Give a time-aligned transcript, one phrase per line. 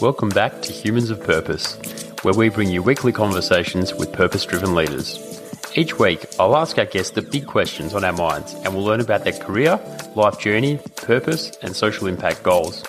[0.00, 1.78] Welcome back to Humans of Purpose,
[2.22, 5.18] where we bring you weekly conversations with purpose driven leaders.
[5.74, 9.00] Each week, I'll ask our guests the big questions on our minds and we'll learn
[9.00, 9.78] about their career,
[10.14, 12.82] life journey, purpose, and social impact goals.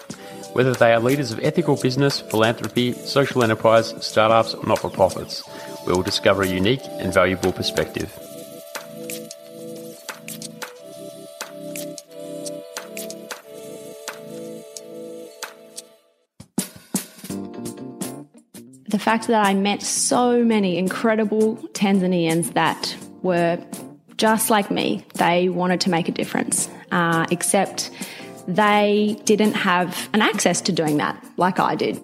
[0.53, 5.43] Whether they are leaders of ethical business, philanthropy, social enterprise, startups, or not for profits,
[5.85, 8.17] we will discover a unique and valuable perspective.
[19.01, 23.57] Fact that I met so many incredible Tanzanians that were
[24.17, 25.03] just like me.
[25.15, 27.89] They wanted to make a difference, uh, except
[28.47, 31.99] they didn't have an access to doing that like I did.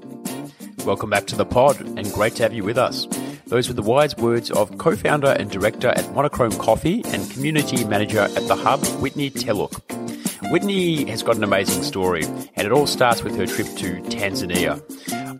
[0.85, 3.07] Welcome back to the pod, and great to have you with us.
[3.45, 7.83] Those were the wise words of co founder and director at Monochrome Coffee and community
[7.85, 9.96] manager at The Hub, Whitney Teluk.
[10.43, 14.81] Whitney has got an amazing story, and it all starts with her trip to Tanzania.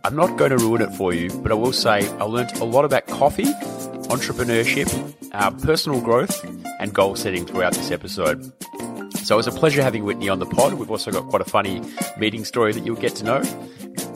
[0.04, 2.64] I'm not going to ruin it for you, but I will say I learned a
[2.64, 4.88] lot about coffee, entrepreneurship,
[5.32, 6.44] uh, personal growth,
[6.80, 8.52] and goal setting throughout this episode.
[9.18, 10.74] So it was a pleasure having Whitney on the pod.
[10.74, 11.82] We've also got quite a funny
[12.16, 13.42] meeting story that you'll get to know.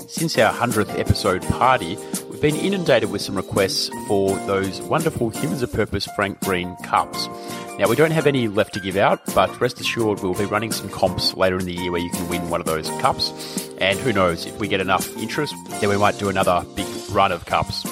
[0.08, 1.96] Since our 100th episode party,
[2.30, 7.28] we've been inundated with some requests for those wonderful Humans of Purpose Frank Green cups.
[7.78, 10.72] Now, we don't have any left to give out, but rest assured we'll be running
[10.72, 13.32] some comps later in the year where you can win one of those cups.
[13.78, 17.32] And who knows, if we get enough interest, then we might do another big run
[17.32, 17.84] of cups.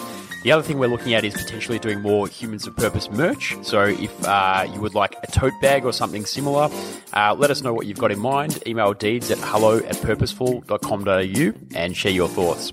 [0.43, 3.57] The other thing we're looking at is potentially doing more Humans of Purpose merch.
[3.63, 6.71] So if uh, you would like a tote bag or something similar,
[7.13, 8.63] uh, let us know what you've got in mind.
[8.67, 12.73] Email deeds at hello at purposeful.com.au and share your thoughts.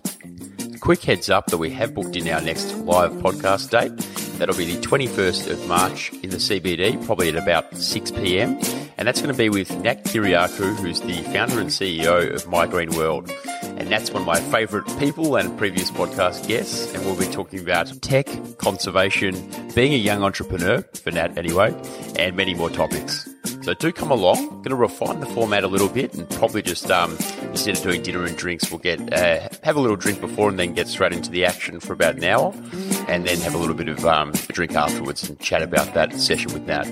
[0.80, 4.27] Quick heads up that we have booked in our next live podcast date.
[4.38, 8.60] That'll be the 21st of March in the CBD, probably at about 6 p.m.
[8.98, 12.68] And that's going to be with Nat Kyriacou, who's the founder and CEO of My
[12.68, 13.32] Green World.
[13.78, 16.94] And that's one of my favourite people and previous podcast guests.
[16.94, 18.28] And we'll be talking about tech,
[18.58, 19.36] conservation,
[19.76, 21.76] being a young entrepreneur, for Nat anyway,
[22.18, 23.30] and many more topics.
[23.62, 24.38] So do come along.
[24.38, 27.84] I'm going to refine the format a little bit and probably just um, instead of
[27.84, 30.88] doing dinner and drinks, we'll get uh, have a little drink before and then get
[30.88, 32.54] straight into the action for about an hour,
[33.08, 36.14] and then have a little bit of um, a drink afterwards and chat about that
[36.14, 36.88] session with Nat.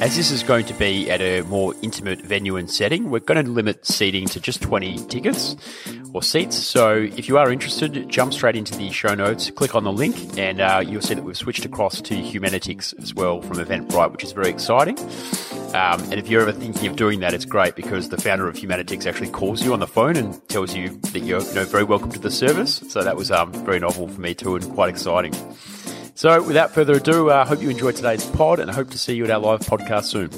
[0.00, 3.44] As this is going to be at a more intimate venue and setting, we're going
[3.44, 5.56] to limit seating to just 20 tickets
[6.14, 6.56] or seats.
[6.56, 10.38] So if you are interested, jump straight into the show notes, click on the link,
[10.38, 14.22] and uh, you'll see that we've switched across to Humanitix as well from Eventbrite, which
[14.22, 14.96] is very exciting.
[15.74, 18.54] Um, and if you're ever thinking of doing that, it's great because the founder of
[18.54, 21.84] Humanitix actually calls you on the phone and tells you that you're you know, very
[21.84, 22.84] welcome to the service.
[22.88, 25.34] So that was um, very novel for me too and quite exciting.
[26.18, 28.98] So, without further ado, I uh, hope you enjoyed today's pod and I hope to
[28.98, 30.32] see you at our live podcast soon.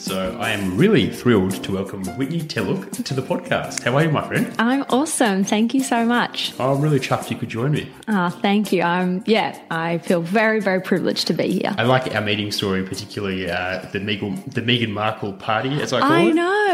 [0.00, 3.84] So I am really thrilled to welcome Whitney Teluk to the podcast.
[3.84, 4.52] How are you, my friend?
[4.58, 5.44] I'm awesome.
[5.44, 6.54] Thank you so much.
[6.58, 7.88] Oh, I'm really chuffed you could join me.
[8.08, 8.82] Ah, oh, thank you.
[8.82, 11.74] I'm yeah, I feel very, very privileged to be here.
[11.78, 16.00] I like our meeting story, particularly uh, the Meghan the Meghan Markle party, as I
[16.00, 16.28] call I it.
[16.28, 16.67] I know,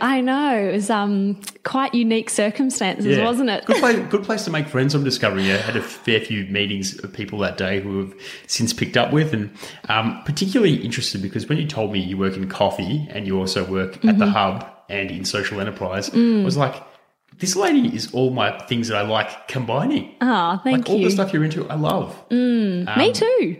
[0.00, 0.56] I know.
[0.56, 3.24] It was um quite unique circumstances, yeah.
[3.24, 3.64] wasn't it?
[3.66, 4.94] Good place, good place to make friends.
[4.94, 5.46] I'm discovering.
[5.46, 8.14] I had a fair few meetings of people that day who have
[8.46, 9.50] since picked up with, and
[9.88, 13.64] um, particularly interested because when you told me you work in coffee and you also
[13.64, 14.08] work mm-hmm.
[14.08, 14.34] at the mm-hmm.
[14.34, 16.42] hub and in social enterprise, mm.
[16.42, 16.82] I was like,
[17.38, 20.14] this lady is all my things that I like combining.
[20.20, 20.94] Oh, thank like you.
[20.94, 22.16] All the stuff you're into, I love.
[22.28, 23.58] Mm, um, me too.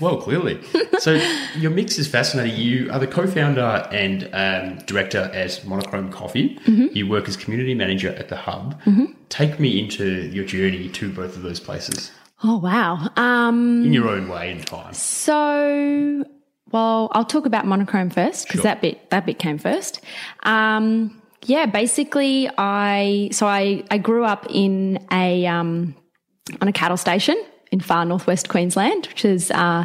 [0.00, 0.60] Well, clearly.
[0.98, 1.20] so
[1.56, 2.58] your mix is fascinating.
[2.58, 6.56] You are the co-founder and um, director at Monochrome Coffee.
[6.66, 6.96] Mm-hmm.
[6.96, 8.80] You work as community manager at the Hub.
[8.82, 9.06] Mm-hmm.
[9.28, 12.10] Take me into your journey to both of those places.
[12.42, 13.08] Oh wow!
[13.16, 14.92] Um, In your own way and time.
[14.92, 16.24] So
[16.70, 18.64] well, I'll talk about monochrome first because sure.
[18.64, 20.00] that bit that bit came first.
[20.42, 25.94] Um, yeah, basically, I so I I grew up in a um,
[26.60, 27.40] on a cattle station
[27.74, 29.84] in far northwest Queensland, which is uh,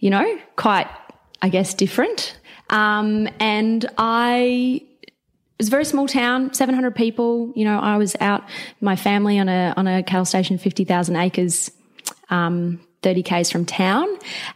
[0.00, 0.88] you know quite
[1.40, 2.36] I guess different.
[2.70, 5.12] Um, and I it
[5.58, 7.52] was a very small town, 700 people.
[7.56, 8.44] You know, I was out
[8.80, 11.70] my family on a on a cattle station, 50,000 acres.
[12.30, 14.08] Um, 30 Ks from town.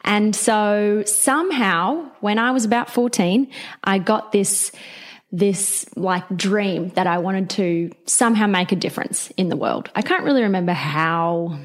[0.05, 3.49] And so somehow when I was about 14,
[3.85, 4.73] I got this,
[5.31, 9.91] this like dream that I wanted to somehow make a difference in the world.
[9.95, 11.57] I can't really remember how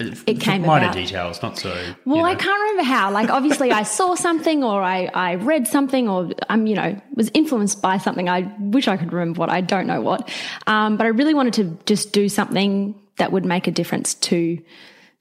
[0.00, 0.94] it came minor about.
[0.94, 1.70] details, not so.
[2.04, 2.24] Well, know.
[2.24, 3.10] I can't remember how.
[3.10, 7.30] Like, obviously, I saw something, or I, I read something, or I'm, you know, was
[7.34, 8.28] influenced by something.
[8.28, 9.50] I wish I could remember what.
[9.50, 10.28] I don't know what,
[10.66, 14.62] um, but I really wanted to just do something that would make a difference to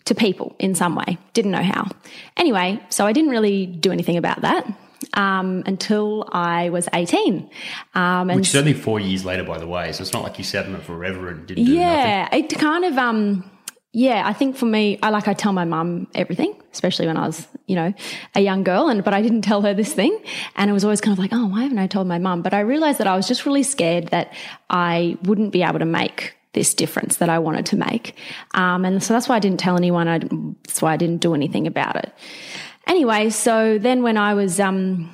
[0.06, 1.18] to people in some way.
[1.34, 1.90] Didn't know how.
[2.38, 4.66] Anyway, so I didn't really do anything about that
[5.14, 7.50] um, until I was 18.
[7.94, 9.92] Um, and Which is only four years later, by the way.
[9.92, 12.46] So it's not like you sat on it forever and didn't do yeah, nothing.
[12.46, 13.50] it kind of, um,
[13.91, 17.25] yeah, I think for me, I like, I tell my mum everything, especially when I
[17.25, 17.91] was, you know,
[18.36, 20.18] a young girl and, but I didn't tell her this thing.
[20.56, 22.44] And it was always kind of like, oh, why haven't I told my mum?
[22.44, 24.31] But I realized that I was just really scared that
[24.69, 28.15] I wouldn't be able to make this difference that I wanted to make.
[28.53, 30.07] Um, and so that's why I didn't tell anyone.
[30.07, 30.19] I,
[30.68, 32.13] that's why I didn't do anything about it.
[32.86, 35.13] Anyway, so then when I was, um,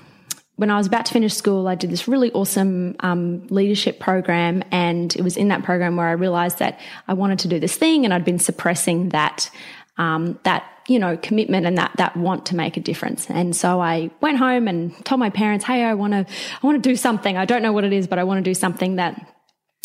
[0.58, 4.64] when I was about to finish school, I did this really awesome um, leadership program,
[4.72, 7.76] and it was in that program where I realized that I wanted to do this
[7.76, 9.50] thing, and I'd been suppressing that
[9.98, 13.30] um, that you know commitment and that that want to make a difference.
[13.30, 16.26] And so I went home and told my parents, "Hey, I want to
[16.64, 17.38] I want to do something.
[17.38, 19.32] I don't know what it is, but I want to do something that."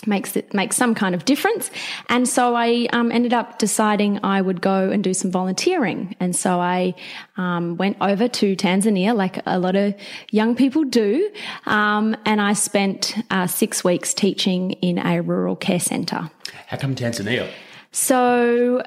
[0.07, 1.71] Makes it makes some kind of difference.
[2.09, 6.17] And so I um, ended up deciding I would go and do some volunteering.
[6.21, 6.95] And so I
[7.37, 9.95] um, went over to Tanzania, like a lot of
[10.31, 11.31] young people do,
[11.67, 16.31] um, and I spent uh, six weeks teaching in a rural care centre.
[16.67, 17.49] How come Tanzania?
[17.93, 18.83] So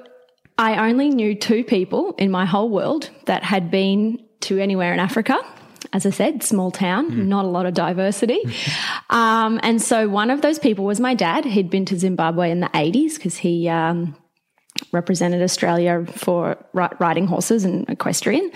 [0.58, 5.00] I only knew two people in my whole world that had been to anywhere in
[5.00, 5.40] Africa
[5.94, 7.26] as I said, small town, mm.
[7.28, 8.42] not a lot of diversity.
[9.10, 11.46] um, and so one of those people was my dad.
[11.46, 14.16] He'd been to Zimbabwe in the 80s because he um,
[14.92, 18.52] represented Australia for riding horses and equestrian.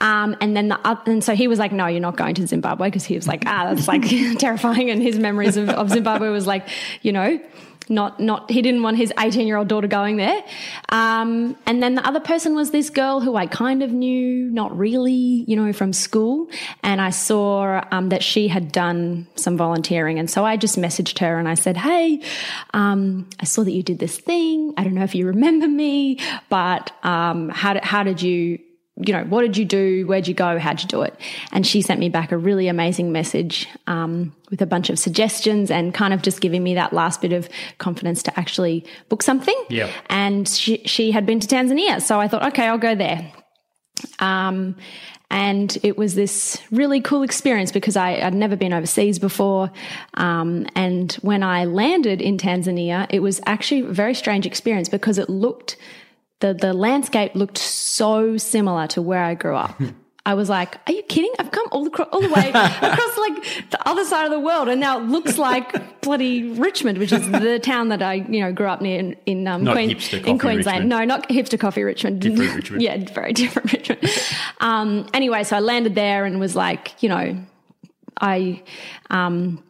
[0.00, 2.46] Um, and then the, other, and so he was like, no, you're not going to
[2.46, 4.02] Zimbabwe because he was like, ah, that's like
[4.38, 4.90] terrifying.
[4.90, 6.68] And his memories of, of Zimbabwe was like,
[7.02, 7.40] you know,
[7.90, 10.42] not not he didn't want his 18 year old daughter going there.
[10.88, 14.76] Um, and then the other person was this girl who i kind of knew not
[14.76, 16.48] really you know from school.
[16.82, 20.18] And i saw um, that she had done some volunteering.
[20.18, 22.22] And so i just messaged her and i said hey
[22.72, 24.72] um, i saw that you did this thing.
[24.76, 28.58] I don't know if you remember me but um, how, did, how did you
[29.04, 30.06] you know, what did you do?
[30.06, 30.58] Where'd you go?
[30.58, 31.14] How'd you do it?
[31.52, 35.70] And she sent me back a really amazing message um, with a bunch of suggestions
[35.70, 37.48] and kind of just giving me that last bit of
[37.78, 39.54] confidence to actually book something.
[39.68, 39.90] Yeah.
[40.08, 42.00] And she, she had been to Tanzania.
[42.00, 43.32] So I thought, okay, I'll go there.
[44.18, 44.76] Um,
[45.30, 49.70] and it was this really cool experience because I, had never been overseas before.
[50.14, 55.18] Um, and when I landed in Tanzania, it was actually a very strange experience because
[55.18, 55.76] it looked–
[56.40, 59.80] the the landscape looked so similar to where I grew up.
[60.26, 61.32] I was like, "Are you kidding?
[61.38, 64.68] I've come all the all the way across like the other side of the world,
[64.68, 68.52] and now it looks like bloody Richmond, which is the town that I you know
[68.52, 70.66] grew up near in in, um, Queen, in Queensland.
[70.66, 70.88] Richmond.
[70.90, 72.22] No, not hipster coffee Richmond.
[72.22, 72.82] Richmond.
[72.82, 74.10] yeah, very different Richmond.
[74.60, 77.38] um, anyway, so I landed there and was like, you know,
[78.20, 78.62] I.
[79.08, 79.64] Um,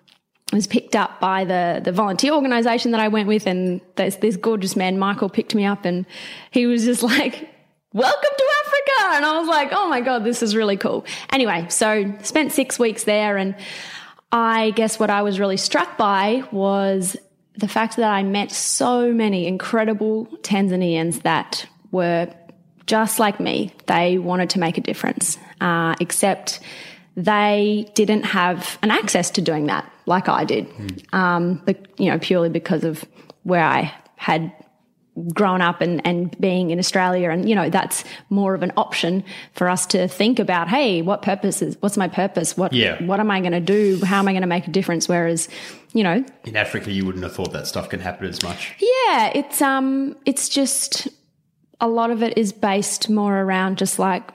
[0.52, 4.36] was picked up by the the volunteer organization that I went with, and this this
[4.36, 6.06] gorgeous man Michael picked me up, and
[6.50, 7.48] he was just like,
[7.92, 11.66] "Welcome to Africa," and I was like, "Oh my god, this is really cool." Anyway,
[11.68, 13.54] so spent six weeks there, and
[14.32, 17.16] I guess what I was really struck by was
[17.56, 22.32] the fact that I met so many incredible Tanzanians that were
[22.86, 23.72] just like me.
[23.86, 26.60] They wanted to make a difference, uh, except
[27.24, 31.14] they didn't have an access to doing that like I did, mm.
[31.14, 33.04] um, but, you know, purely because of
[33.42, 34.52] where I had
[35.34, 37.30] grown up and, and being in Australia.
[37.30, 39.22] And, you know, that's more of an option
[39.52, 42.56] for us to think about, hey, what purpose is, what's my purpose?
[42.56, 43.02] What, yeah.
[43.04, 44.00] what am I going to do?
[44.04, 45.08] How am I going to make a difference?
[45.08, 45.48] Whereas,
[45.92, 48.74] you know, in Africa, you wouldn't have thought that stuff can happen as much.
[48.80, 49.32] Yeah.
[49.34, 51.08] It's, um, it's just
[51.80, 54.30] a lot of it is based more around just like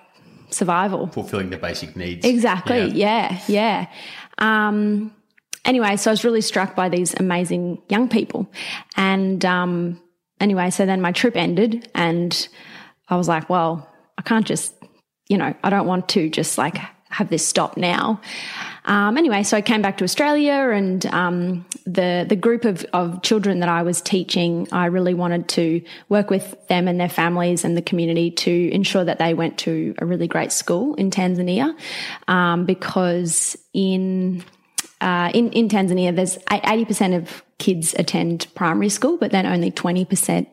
[0.50, 2.26] survival, fulfilling the basic needs.
[2.26, 2.90] Exactly.
[2.92, 3.40] Yeah.
[3.48, 3.88] Yeah.
[3.88, 3.88] yeah.
[4.38, 5.14] Um,
[5.64, 8.50] anyway, so I was really struck by these amazing young people.
[8.96, 10.02] And um,
[10.40, 12.48] anyway, so then my trip ended, and
[13.10, 14.74] I was like, well, I can't just,
[15.28, 16.78] you know, I don't want to just like
[17.10, 18.22] have this stop now.
[18.86, 23.22] Um, anyway, so I came back to Australia, and um, the the group of, of
[23.24, 27.66] children that I was teaching, I really wanted to work with them and their families
[27.66, 31.76] and the community to ensure that they went to a really great school in Tanzania,
[32.28, 34.44] um, because in
[35.02, 40.48] uh, in, in Tanzania, there's 80% of kids attend primary school, but then only 20%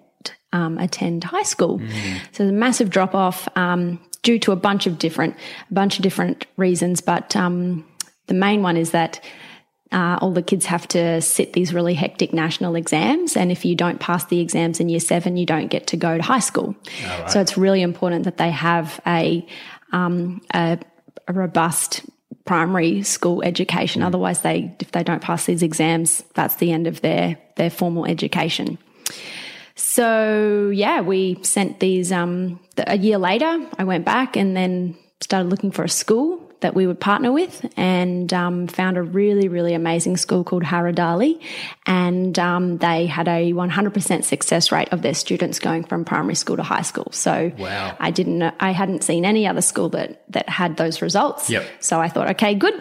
[0.53, 1.79] um, attend high school.
[1.79, 2.19] Mm.
[2.33, 5.37] So there's a massive drop off um, due to a bunch of different,
[5.71, 7.01] a bunch of different reasons.
[7.01, 7.85] But um,
[8.27, 9.21] the main one is that
[9.93, 13.37] uh, all the kids have to sit these really hectic national exams.
[13.37, 16.17] And if you don't pass the exams in year seven, you don't get to go
[16.17, 16.75] to high school.
[17.05, 17.31] Right.
[17.31, 19.47] So it's really important that they have a,
[19.93, 20.79] um, a,
[21.29, 22.03] a robust
[22.45, 24.03] primary school education.
[24.03, 24.07] Mm.
[24.07, 28.07] Otherwise, they if they don't pass these exams, that's the end of their their formal
[28.07, 28.79] education.
[29.75, 32.11] so yeah, we sent these.
[32.11, 36.75] Um, a year later, I went back and then started looking for a school that
[36.75, 41.41] we would partner with and um, found a really, really amazing school called Haradali.
[41.87, 46.57] And um, they had a 100% success rate of their students going from primary school
[46.57, 47.09] to high school.
[47.13, 47.97] So wow.
[48.01, 51.51] I didn't, I hadn't seen any other school that, that had those results.
[51.51, 51.67] Yep.
[51.81, 52.75] So I thought, okay, good.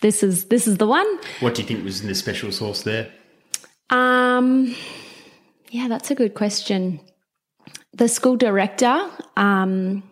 [0.00, 1.06] This is, this is the one.
[1.40, 3.10] What do you think was in the special sauce there?
[3.90, 4.76] Um,
[5.70, 7.00] yeah, that's a good question.
[7.94, 10.02] The school director, um,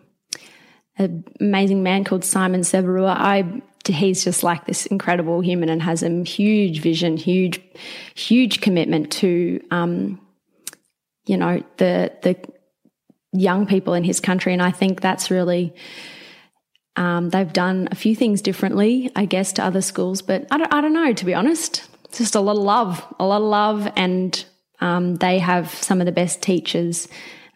[0.97, 6.03] an amazing man called Simon Severua, I he's just like this incredible human and has
[6.03, 7.61] a huge vision, huge,
[8.15, 10.19] huge commitment to, um,
[11.25, 12.37] you know, the the
[13.33, 15.73] young people in his country, and I think that's really.
[16.95, 20.73] Um, they've done a few things differently, I guess, to other schools, but I don't,
[20.73, 21.87] I don't know, to be honest.
[22.05, 24.43] It's just a lot of love, a lot of love, and
[24.79, 27.07] um, they have some of the best teachers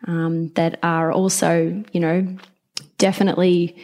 [0.06, 2.38] um, that are also, you know,
[3.02, 3.76] definitely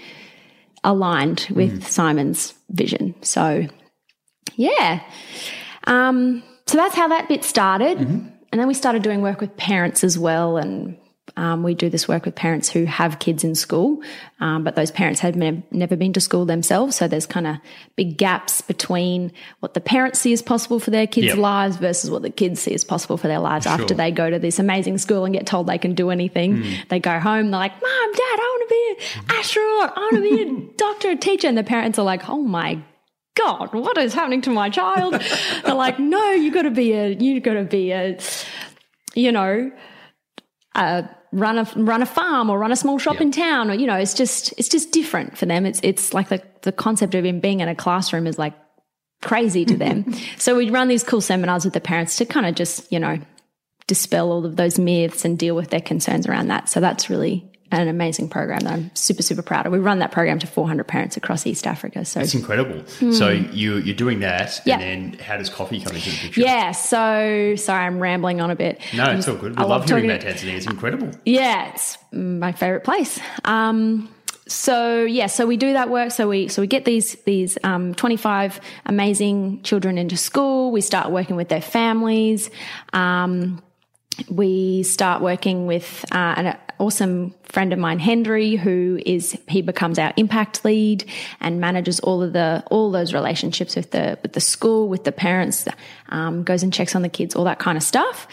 [0.84, 1.84] aligned with mm.
[1.84, 3.16] Simon's vision.
[3.22, 3.68] So,
[4.56, 5.02] yeah.
[5.86, 7.98] Um, so that's how that bit started.
[7.98, 8.28] Mm-hmm.
[8.52, 10.98] And then we started doing work with parents as well and
[11.38, 14.02] um, we do this work with parents who have kids in school,
[14.40, 16.96] um, but those parents have ne- never been to school themselves.
[16.96, 17.58] So there's kind of
[17.96, 21.38] big gaps between what the parents see as possible for their kids' yep.
[21.38, 23.74] lives versus what the kids see as possible for their lives sure.
[23.74, 26.58] after they go to this amazing school and get told they can do anything.
[26.58, 26.90] Mm.
[26.90, 29.94] They go home, they're like, Mom, Dad, I want to be an astronaut.
[29.96, 31.48] I want to be a doctor, a teacher.
[31.48, 32.82] And the parents are like, Oh my
[33.36, 35.22] God, what is happening to my child?
[35.64, 38.18] they're like, No, you got to be a, you got to be a,
[39.14, 39.72] you know,
[40.74, 43.86] a run a run a farm or run a small shop in town or you
[43.86, 45.66] know it's just it's just different for them.
[45.66, 48.54] It's it's like the the concept of him being in a classroom is like
[49.22, 50.06] crazy to them.
[50.38, 53.20] So we run these cool seminars with the parents to kind of just you know
[53.88, 56.70] dispel all of those myths and deal with their concerns around that.
[56.70, 59.72] So that's really an amazing program that I'm super super proud of.
[59.72, 62.06] We run that program to 400 parents across East Africa.
[62.06, 62.82] So it's incredible.
[63.00, 63.14] Mm.
[63.14, 66.42] So you you're doing that, and then how does coffee come into the picture?
[66.42, 66.72] Yeah.
[66.72, 68.80] So sorry, I'm rambling on a bit.
[68.96, 69.52] No, it's all good.
[69.52, 70.54] We I love, love hearing about Tanzania.
[70.54, 71.12] It's incredible.
[71.26, 73.20] Yeah, it's my favorite place.
[73.46, 74.10] Um,
[74.48, 76.12] so yeah, so we do that work.
[76.12, 80.72] So we so we get these these um, 25 amazing children into school.
[80.72, 82.50] We start working with their families.
[82.94, 83.62] Um,
[84.30, 90.00] we start working with uh, an awesome friend of mine, Henry, who is he becomes
[90.00, 91.06] our impact lead
[91.40, 95.12] and manages all of the all those relationships with the with the school, with the
[95.12, 95.68] parents,
[96.10, 98.28] um, goes and checks on the kids, all that kind of stuff.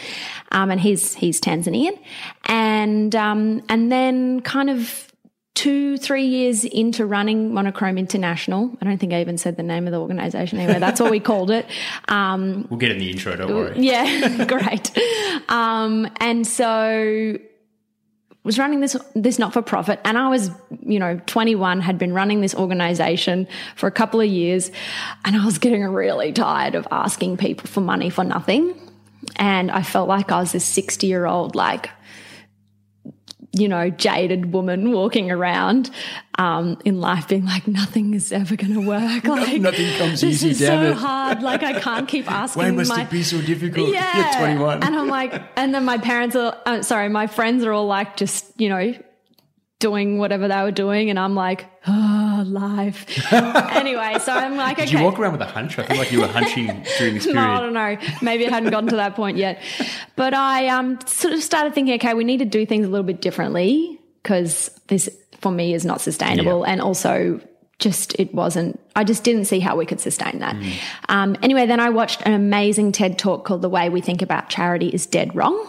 [0.51, 1.97] Um, and he's he's Tanzanian,
[2.45, 5.11] and um, and then kind of
[5.55, 8.77] two, three years into running Monochrome International.
[8.81, 10.79] I don't think I even said the name of the organization anyway.
[10.79, 11.65] That's what we called it.
[12.09, 13.79] Um, we'll get in the intro, don't worry.
[13.79, 14.91] Yeah, great.
[15.49, 17.39] Um, and so
[18.45, 22.13] was running this this not for profit and I was you know 21 had been
[22.13, 24.71] running this organization for a couple of years
[25.25, 28.79] and I was getting really tired of asking people for money for nothing.
[29.37, 31.89] And I felt like I was this 60 year old like
[33.57, 35.89] you know, jaded woman walking around
[36.37, 39.23] um, in life, being like, nothing is ever going to work.
[39.35, 40.49] Like nothing comes this easy.
[40.51, 40.93] Is damn so it.
[40.95, 41.41] hard.
[41.41, 42.63] Like I can't keep asking.
[42.63, 43.89] Why must my, it be so difficult?
[43.89, 44.83] Yeah, You're 21.
[44.83, 48.17] And I'm like, and then my parents are, uh, sorry, my friends are all like,
[48.17, 48.93] just you know,
[49.79, 53.05] doing whatever they were doing, and I'm like, oh, life.
[53.33, 54.85] anyway, so I'm like, okay.
[54.85, 55.77] Did you walk around with a hunch?
[55.79, 57.35] I feel like you were hunching during this period.
[57.35, 57.97] no, I don't know.
[58.21, 59.61] Maybe it hadn't gotten to that point yet.
[60.15, 63.05] But I um, sort of started thinking, okay, we need to do things a little
[63.05, 65.09] bit differently because this
[65.41, 66.73] for me is not sustainable, yeah.
[66.73, 67.39] and also
[67.77, 70.73] just it wasn't i just didn't see how we could sustain that mm.
[71.09, 74.47] um, anyway then i watched an amazing ted talk called the way we think about
[74.47, 75.67] charity is dead wrong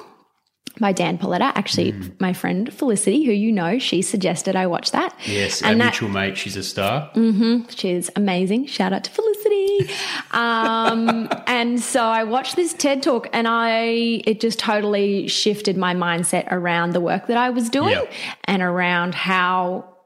[0.80, 1.52] by Dan Pallotta.
[1.54, 2.20] Actually, mm.
[2.20, 5.14] my friend Felicity, who you know, she suggested I watch that.
[5.26, 6.36] Yes, and our that, mutual mate.
[6.36, 7.10] She's a star.
[7.14, 8.66] Mm-hmm, she's amazing.
[8.66, 9.90] Shout out to Felicity.
[10.32, 15.94] um, and so I watched this TED talk, and I it just totally shifted my
[15.94, 18.12] mindset around the work that I was doing yep.
[18.44, 19.96] and around how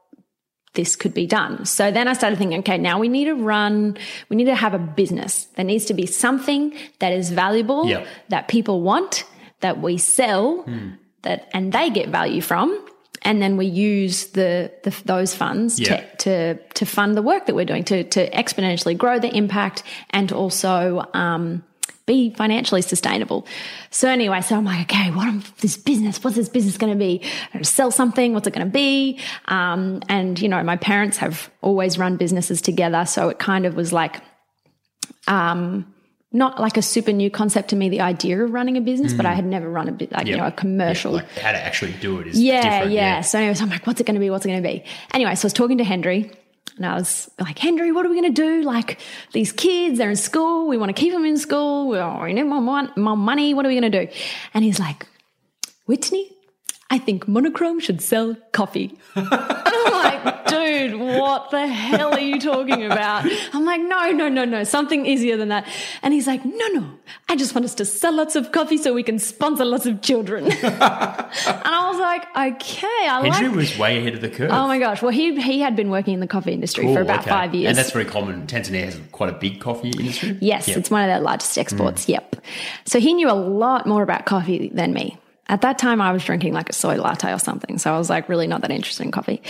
[0.73, 1.65] this could be done.
[1.65, 3.97] So then I started thinking, okay, now we need to run,
[4.29, 5.45] we need to have a business.
[5.55, 8.07] There needs to be something that is valuable, yep.
[8.29, 9.25] that people want,
[9.61, 10.97] that we sell mm.
[11.23, 12.87] that and they get value from
[13.23, 15.97] and then we use the, the those funds yeah.
[15.97, 19.83] to, to to fund the work that we're doing to to exponentially grow the impact
[20.09, 21.63] and to also um,
[22.05, 23.45] be financially sustainable.
[23.89, 26.23] So anyway, so I'm like, okay, what am this business?
[26.23, 27.21] What's this business going to be?
[27.63, 28.33] sell something.
[28.33, 29.19] What's it going to be?
[29.45, 33.75] Um, and you know, my parents have always run businesses together, so it kind of
[33.75, 34.21] was like,
[35.27, 35.93] um,
[36.33, 39.25] not like a super new concept to me, the idea of running a business, but
[39.25, 39.35] I mm.
[39.35, 41.13] had never run a bit like, you know, a commercial.
[41.13, 42.91] Like how to actually do it is Yeah, different.
[42.93, 43.21] yeah.
[43.21, 44.29] So anyways, I'm like, what's it going to be?
[44.29, 44.85] What's it going to be?
[45.13, 46.31] Anyway, so I was talking to Henry
[46.77, 48.61] and I was like, Henry, what are we going to do?
[48.61, 48.97] Like
[49.33, 50.67] these kids, they're in school.
[50.67, 51.89] We want to keep them in school.
[51.89, 53.53] We oh, we need more, mon- more money.
[53.53, 54.11] What are we going to do?
[54.53, 55.05] And he's like,
[55.85, 56.31] Whitney,
[56.93, 58.97] I think Monochrome should sell coffee.
[59.15, 63.25] and I'm like, dude, what the hell are you talking about?
[63.53, 65.65] I'm like, no, no, no, no, something easier than that.
[66.03, 66.91] And he's like, no, no,
[67.29, 70.01] I just want us to sell lots of coffee so we can sponsor lots of
[70.01, 70.45] children.
[70.63, 73.55] and I was like, okay, I Henry like.
[73.55, 74.51] was way ahead of the curve.
[74.51, 75.01] Oh my gosh!
[75.01, 77.29] Well, he he had been working in the coffee industry for Cool, about okay.
[77.29, 77.69] five years.
[77.69, 78.47] And that's very common.
[78.47, 80.37] Tanzania has quite a big coffee industry.
[80.41, 80.77] Yes, Yep.
[80.77, 82.05] it's one of their largest exports.
[82.05, 82.09] Mm.
[82.09, 82.35] Yep.
[82.85, 85.17] So he knew a lot more about coffee than me.
[85.47, 87.77] At that time, I was drinking like a soy latte or something.
[87.77, 89.41] So I was like really not that interested in coffee.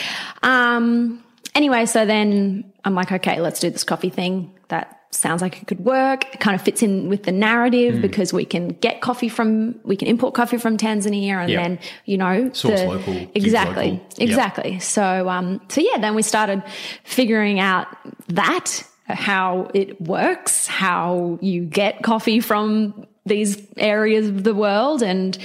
[0.41, 4.51] Um, anyway, so then I'm like, okay, let's do this coffee thing.
[4.69, 6.33] That sounds like it could work.
[6.33, 8.01] It kind of fits in with the narrative Hmm.
[8.01, 11.63] because we can get coffee from, we can import coffee from Tanzania and Yep.
[11.63, 13.91] then, you know, Source local, Exactly.
[13.91, 14.05] local.
[14.17, 14.29] Yep.
[14.29, 14.79] Exactly.
[14.79, 16.63] So, um, so yeah, then we started
[17.03, 17.87] figuring out
[18.29, 25.03] that how it works, how you get coffee from these areas of the world.
[25.03, 25.37] And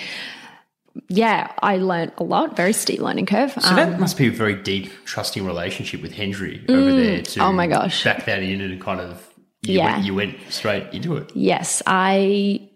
[1.09, 3.53] yeah, I learned a lot, very steep learning curve.
[3.53, 7.41] So Um, that must be a very deep, trusting relationship with Henry over there to
[7.41, 8.05] oh my gosh.
[8.05, 9.23] back that in and kind of
[9.63, 9.95] you, Yeah.
[9.95, 11.31] went, you went straight into it.
[11.35, 12.69] yes, I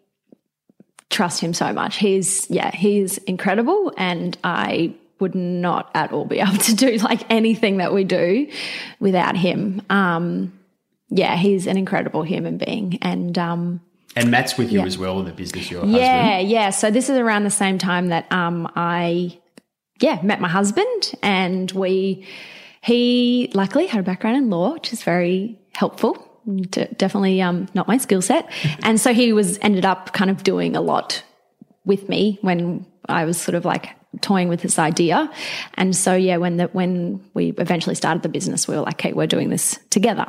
[1.09, 1.97] trust him so much.
[1.97, 3.93] He's, yeah, he's incredible.
[3.97, 8.49] And I would not at all be able to do like anything that we do
[9.01, 9.83] without him.
[9.91, 10.53] Um,
[11.09, 12.99] yeah, he's an incredible human being.
[13.03, 13.81] And, um,
[14.17, 15.99] And Matt's with you as well in the business, your Yeah,
[16.39, 16.49] husband.
[16.51, 16.71] yeah.
[16.71, 19.39] So this is around the same time that um I
[20.01, 22.27] yeah, met my husband and we
[22.83, 26.27] he luckily had a background in law, which is very helpful.
[26.47, 28.51] D- definitely um not my skill set.
[28.83, 31.23] and so he was ended up kind of doing a lot
[31.85, 33.91] with me when I was sort of like
[34.23, 35.31] toying with this idea.
[35.75, 39.13] And so yeah, when the when we eventually started the business, we were like, okay,
[39.13, 40.27] we're doing this together.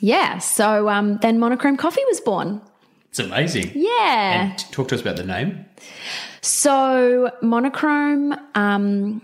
[0.00, 0.38] Yeah.
[0.38, 2.62] So um then Monochrome Coffee was born.
[3.10, 3.72] It's amazing.
[3.74, 4.50] Yeah.
[4.50, 5.66] And talk to us about the name.
[6.40, 9.20] So monochrome, um,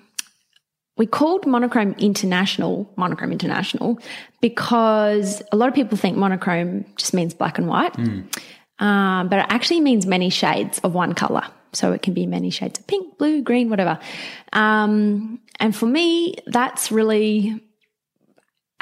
[0.96, 3.98] we called monochrome international monochrome international
[4.40, 7.96] because a lot of people think monochrome just means black and white,
[8.78, 11.46] um, but it actually means many shades of one color.
[11.72, 13.98] So it can be many shades of pink, blue, green, whatever.
[14.54, 17.62] Um, and for me, that's really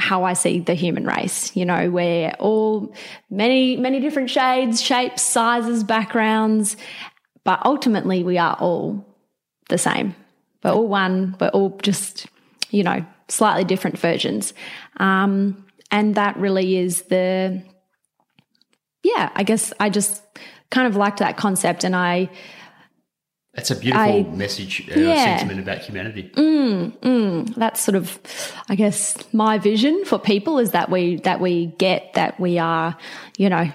[0.05, 1.57] how I see the human race.
[1.57, 2.95] You know, we're all
[3.31, 6.77] many, many different shades, shapes, sizes, backgrounds,
[7.43, 9.07] but ultimately we are all
[9.71, 10.15] the same.
[10.63, 12.27] We're all one, we're all just,
[12.71, 14.53] you know, slightly different versions.
[14.99, 17.63] Um, and that really is the,
[19.03, 20.23] yeah, I guess I just
[20.71, 22.29] kind of liked that concept and I,
[23.57, 25.39] That's a beautiful I- message, uh, Yeah.
[25.39, 26.31] sentiment about humanity.
[27.57, 28.19] that's sort of
[28.69, 32.97] i guess my vision for people is that we that we get that we are
[33.39, 33.71] you know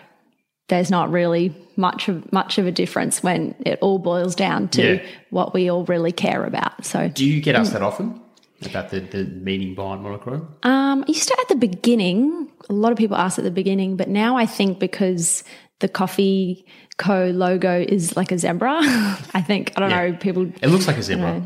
[0.67, 4.95] there's not really much of much of a difference when it all boils down to
[4.95, 5.01] Yeah.
[5.29, 8.19] what we all really care about so Do you get asked that often
[8.65, 10.47] about the, the meaning behind monochrome?
[10.63, 13.95] um I used to at the beginning a lot of people ask at the beginning
[13.97, 15.43] but now i think because
[15.79, 16.65] the coffee
[16.97, 18.77] co logo is like a zebra
[19.33, 20.09] i think i don't Yeah.
[20.11, 21.41] know people It looks like a zebra.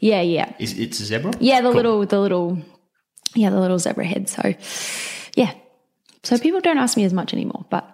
[0.00, 1.32] yeah yeah Is it's a zebra?
[1.40, 1.76] Yeah, the Cool.
[1.76, 2.58] little, the little,
[3.34, 4.28] yeah, the little zebra head.
[4.28, 4.54] So,
[5.36, 5.52] yeah.
[6.24, 7.84] So people don't ask me as much anymore, but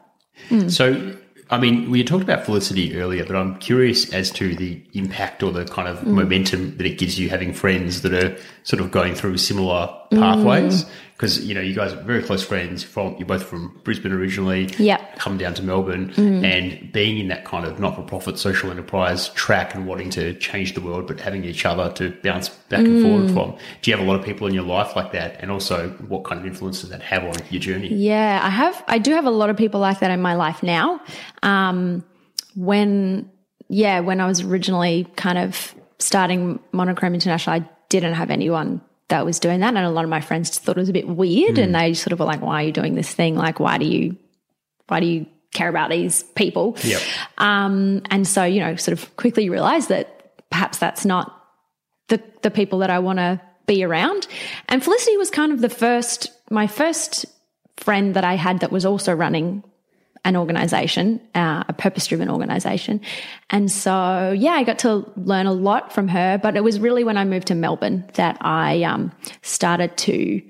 [0.68, 1.14] So,
[1.50, 5.52] I mean, we talked about Felicity earlier, but I'm curious as to the impact or
[5.52, 6.14] the kind of Mm.
[6.20, 10.01] momentum that it gives you having friends that are sort of going through similar Mm.
[10.12, 10.86] Pathways.
[11.12, 14.66] Because, you know, you guys are very close friends from, you're both from Brisbane originally.
[14.66, 14.98] Mm.
[15.18, 19.28] Come down to Melbourne and being in that kind of not for profit social enterprise
[19.28, 22.96] track and wanting to change the world, but having each other to bounce back and
[22.98, 23.02] Mm.
[23.02, 23.56] forward from.
[23.82, 25.36] Do you have a lot of people in your life like that?
[25.38, 27.94] And also, what kind of influence does that have on your journey?
[27.94, 30.60] yeah, I have, I do have a lot of people like that in my life
[30.64, 31.00] now.
[31.44, 32.02] Um,
[32.56, 33.30] when,
[33.68, 38.80] yeah, when I was originally kind of starting Monochrome International, I didn't have anyone
[39.12, 39.68] that was doing that.
[39.68, 42.12] And a lot of my friends thought it was a bit weird and they sort
[42.12, 43.36] of were like, why are you doing this thing?
[43.36, 44.16] Like, why do you,
[44.88, 46.78] why do you care about these people?
[46.82, 47.02] Yep.
[47.36, 51.44] Um, and so, you know, sort of quickly realized that perhaps that's not
[52.08, 54.26] the, the people that I want to be around.
[54.68, 57.26] And Felicity was kind of the first, my first
[57.76, 59.62] friend that I had that was also running
[60.24, 63.00] an organization, uh, a purpose driven organization.
[63.50, 67.02] And so, yeah, I got to learn a lot from her, but it was really
[67.02, 70.42] when I moved to Melbourne that I, um, started to,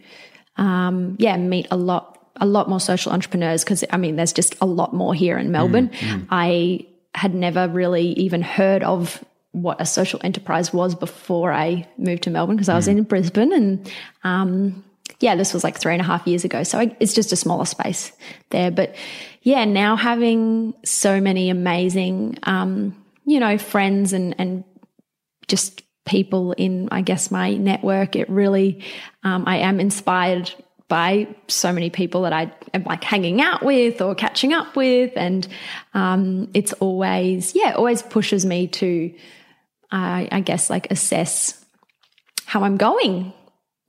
[0.56, 4.56] um, yeah, meet a lot a lot more social entrepreneurs because I mean, there's just
[4.60, 5.90] a lot more here in Melbourne.
[6.30, 12.22] I had never really even heard of what a social enterprise was before I moved
[12.24, 13.92] to Melbourne because I was in Brisbane and,
[14.24, 14.82] um,
[15.20, 16.62] yeah, this was like three and a half years ago.
[16.62, 18.12] So I, it's just a smaller space
[18.50, 18.70] there.
[18.70, 18.94] But
[19.42, 24.64] yeah, now having so many amazing, um, you know, friends and, and
[25.48, 28.84] just people in, I guess, my network, it really,
[29.22, 30.52] um, I am inspired
[30.88, 35.12] by so many people that I am like hanging out with or catching up with.
[35.16, 35.46] And
[35.94, 39.14] um, it's always, yeah, it always pushes me to,
[39.90, 41.64] uh, I guess, like assess
[42.44, 43.32] how I'm going.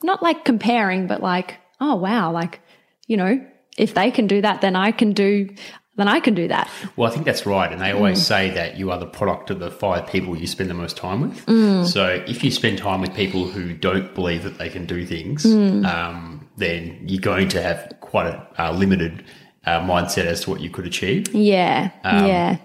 [0.03, 2.59] Not like comparing, but like, oh, wow, like,
[3.07, 3.43] you know,
[3.77, 5.49] if they can do that, then I can do.
[5.95, 6.71] Then I can do that.
[6.95, 7.71] Well, I think that's right.
[7.71, 8.23] And they always Mm.
[8.23, 11.21] say that you are the product of the five people you spend the most time
[11.21, 11.45] with.
[11.45, 11.85] Mm.
[11.85, 15.45] So if you spend time with people who don't believe that they can do things,
[15.45, 15.85] Mm.
[15.85, 19.23] um, then you're going to have quite a uh, limited
[19.67, 21.27] uh, mindset as to what you could achieve.
[21.33, 22.57] Yeah, Um, yeah,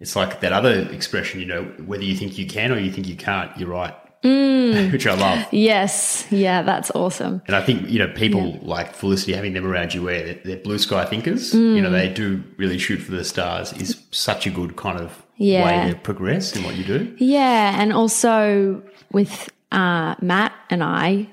[0.00, 3.06] It's like that other expression, you know, whether you think you can or you think
[3.06, 3.94] you can't, you're right.
[4.22, 4.92] Mm.
[4.92, 5.46] Which I love.
[5.52, 6.62] yes, yeah.
[6.62, 7.42] That's awesome.
[7.46, 10.56] And I think, you know, people like Felicity, having them around you where they're, they're
[10.56, 11.92] blue sky thinkers, you know, Mm.
[11.92, 15.64] they do really shoot for the stars is such a good kind of Yeah.
[15.84, 17.14] way to progress in what you do.
[17.18, 21.26] Yeah, and also with uh, Matt and I,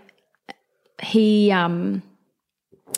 [1.04, 2.02] he, um,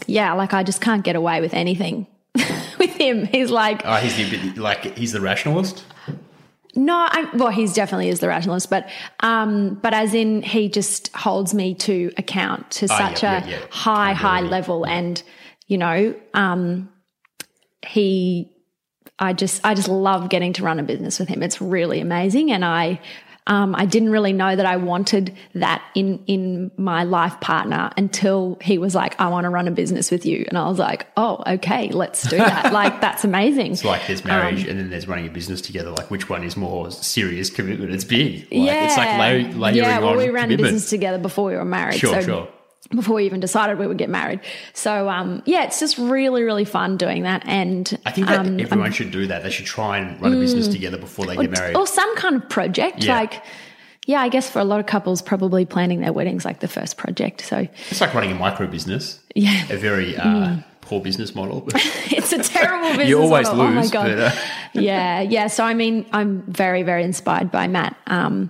[0.08, 2.08] yeah, like I just can't get away with anything
[2.80, 3.26] with him.
[3.26, 5.84] He's like, Oh, he's the, like, he's the rationalist.
[6.76, 11.14] No, I, well, he's definitely is the rationalist, but, um, but as in he just
[11.16, 13.66] holds me to account to Ah, such yeah, a yeah, yeah.
[13.70, 15.22] high, high level, and
[15.68, 16.90] you know, um,
[17.86, 18.52] he
[19.20, 21.44] I just I just love getting to run a business with him.
[21.44, 23.00] It's really amazing, and I
[23.48, 28.58] um, I didn't really know that I wanted that in in my life partner until
[28.62, 31.08] he was like, "I want to run a business with you," and I was like,
[31.18, 33.74] "Oh, okay, let's do that." like that's amazing.
[33.74, 35.90] It's like there's marriage Um, and then there's running a business together.
[35.90, 37.92] Like, which one is more serious commitment?
[37.92, 38.48] It's big.
[38.52, 40.00] Like, It's like la- layering yeah.
[40.00, 42.00] Well, on we ran a business together before we were married.
[42.00, 42.48] Sure, so sure.
[42.90, 44.42] Before we even decided we would get married.
[44.74, 48.60] So um, yeah, it's just really really fun doing that, and I think that um,
[48.60, 49.44] everyone should do that.
[49.44, 51.78] They should try and run a business together before they get married.
[51.78, 53.16] or some kind of project Yeah.
[53.20, 53.44] like
[54.08, 56.98] yeah i guess for a lot of couples probably planning their weddings like the first
[56.98, 59.20] project so It's like running a micro business.
[59.36, 61.68] yeah A very uh, poor business model.
[62.10, 63.64] it's a terrible business you always model.
[63.66, 63.72] lose.
[63.72, 64.32] oh my god But, uh,
[64.74, 68.50] yeah yeah so i mean i'm very very inspired by matt um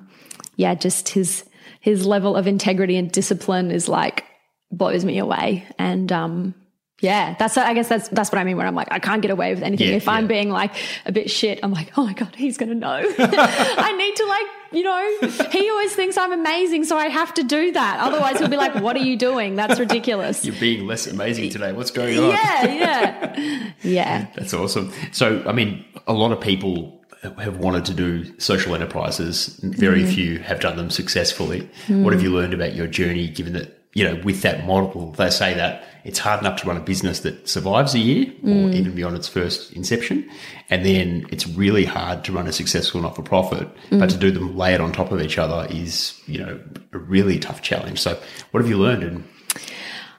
[0.56, 1.44] yeah just his
[1.82, 4.24] his level of integrity and discipline is like
[4.72, 6.56] blows me away and um
[7.02, 9.32] yeah, that's I guess that's that's what I mean when I'm like I can't get
[9.32, 9.90] away with anything.
[9.90, 10.72] Yeah, if I'm being like
[11.06, 12.90] a bit shit, I'm like, oh my god, he's gonna know.
[13.18, 17.44] I need to like, you know, he always thinks I'm amazing, so I have to
[17.44, 18.00] do that.
[18.02, 19.56] Otherwise, he'll be like, what are you doing?
[19.56, 20.46] That's ridiculous.
[20.46, 21.74] you're being less amazing today.
[21.74, 22.30] What's going on?
[22.30, 24.28] Yeah, yeah, yeah.
[24.36, 24.94] That's awesome.
[25.12, 27.01] So, I mean, a lot of people
[27.40, 29.60] have wanted to do social enterprises.
[29.64, 30.12] Very Mm-hmm.
[30.12, 31.70] few have done them successfully.
[31.88, 32.04] Mm.
[32.04, 35.30] What have you learned about your journey, given that, you know, with that model, they
[35.30, 38.74] say that it's hard enough to run a business that survives a year or Mm.
[38.74, 40.28] even beyond its first inception.
[40.72, 43.68] And then it's really hard to run a successful not for profit.
[43.92, 44.00] Mm.
[44.00, 46.60] But to do them layered on top of each other is, you know,
[46.92, 48.00] a really tough challenge.
[48.00, 48.18] So,
[48.50, 49.04] what have you learned?
[49.04, 49.24] And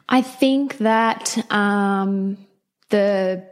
[0.08, 2.36] I think that um,
[2.90, 3.44] the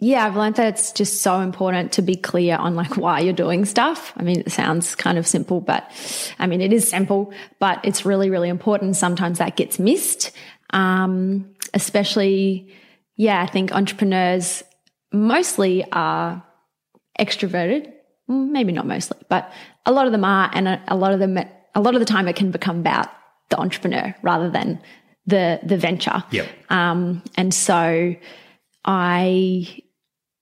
[0.00, 3.32] yeah, I've learned that it's just so important to be clear on like why you're
[3.32, 4.12] doing stuff.
[4.16, 5.90] I mean, it sounds kind of simple, but
[6.38, 8.94] I mean, it is simple, but it's really, really important.
[8.94, 10.30] Sometimes that gets missed.
[10.70, 12.72] Um, especially,
[13.16, 14.62] yeah, I think entrepreneurs
[15.12, 16.44] mostly are
[17.18, 17.92] extroverted.
[18.28, 19.50] Maybe not mostly, but
[19.84, 20.48] a lot of them are.
[20.52, 21.38] And a, a lot of them,
[21.74, 23.08] a lot of the time it can become about
[23.48, 24.80] the entrepreneur rather than
[25.26, 26.22] the, the venture.
[26.30, 26.46] Yep.
[26.70, 28.14] Um, and so
[28.84, 29.82] I,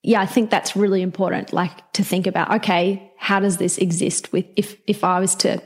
[0.06, 1.52] yeah, I think that's really important.
[1.52, 5.60] Like to think about, okay, how does this exist with, if, if I was to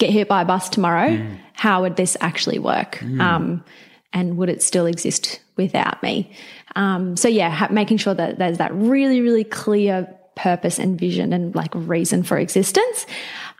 [0.00, 3.00] get hit by a bus tomorrow, how would this actually work?
[3.20, 3.64] Um,
[4.12, 6.32] and would it still exist without me?
[6.74, 11.32] Um, so yeah, ha- making sure that there's that really, really clear purpose and vision
[11.32, 13.06] and like reason for existence.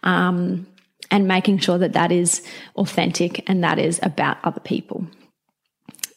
[0.03, 0.67] Um,
[1.13, 2.43] and making sure that that is
[2.75, 5.07] authentic and that is about other people.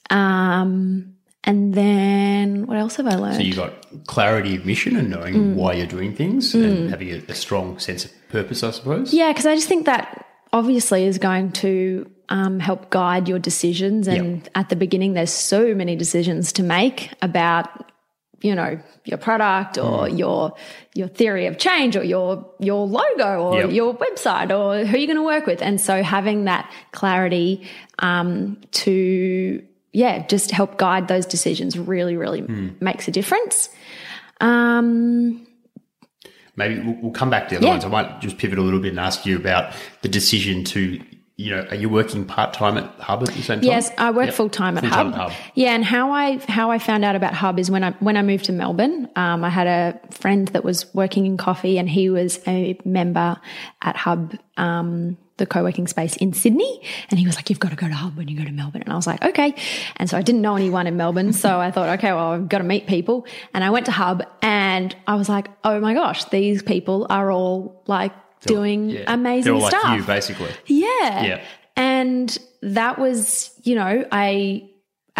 [0.09, 3.35] Um, and then what else have I learned?
[3.35, 3.73] So you got
[4.07, 5.53] clarity of mission and knowing Mm.
[5.55, 9.13] why you're doing things and having a, a strong sense of purpose, I suppose.
[9.13, 14.07] Yeah, because I just think that obviously is going to um, help guide your decisions.
[14.07, 17.91] And at the beginning, there's so many decisions to make about,
[18.41, 20.17] you know, your product or Mm.
[20.19, 20.53] your
[20.93, 23.71] your theory of change or your your logo or Yep.
[23.71, 25.61] your website or who you're going to work with.
[25.63, 27.67] And so having that clarity
[27.99, 32.41] um, to yeah, just help guide those decisions really, really
[32.79, 33.69] makes a difference.
[34.41, 35.45] Um,
[36.55, 37.71] Maybe we'll, we'll come back to the other Yeah.
[37.73, 37.85] ones.
[37.85, 40.99] I might just pivot a little bit and ask you about the decision to,
[41.37, 43.63] you know, are you working part time at Hub at the same time?
[43.69, 44.35] Yes, I work Yep.
[44.35, 45.07] full time at Hub.
[45.07, 45.31] at Hub.
[45.55, 48.23] Yeah, and how I how I found out about Hub is when I when I
[48.23, 49.07] moved to Melbourne.
[49.15, 53.37] Um, I had a friend that was working in coffee, and he was a member
[53.81, 56.81] at Hub, um, the co working space in Sydney.
[57.09, 58.83] And he was like, "You've got to go to Hub when you go to Melbourne."
[58.83, 59.55] And I was like, "Okay."
[59.97, 62.59] And so I didn't know anyone in Melbourne, so I thought, "Okay, well, I've got
[62.59, 66.25] to meet people." And I went to Hub, and I was like, "Oh my gosh,
[66.25, 68.13] these people are all like."
[68.45, 69.03] Doing Yeah.
[69.13, 69.97] amazing They're all like stuff.
[69.97, 70.47] you, basically.
[70.65, 71.23] Yeah.
[71.25, 71.41] Yeah.
[71.75, 74.63] And that was, you know, I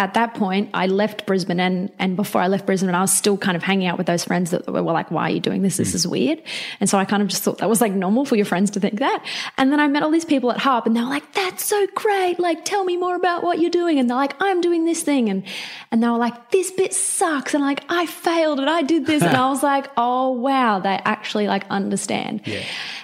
[0.00, 3.36] at that point I left Brisbane and and before I left Brisbane I was still
[3.36, 5.76] kind of hanging out with those friends that were like, why are you doing this?
[5.76, 6.42] This is weird.
[6.80, 8.80] And so I kind of just thought that was like normal for your friends to
[8.80, 9.22] think that.
[9.58, 11.86] And then I met all these people at Hub and they were like, that's so
[11.94, 12.40] great.
[12.40, 13.98] Like tell me more about what you're doing.
[13.98, 15.28] And they're like, I'm doing this thing.
[15.28, 15.44] And
[15.92, 17.52] and they were like, this bit sucks.
[17.52, 19.22] And like, I failed and I did this.
[19.22, 22.40] and I was like, oh wow, they actually like understand.
[22.46, 22.62] Yeah.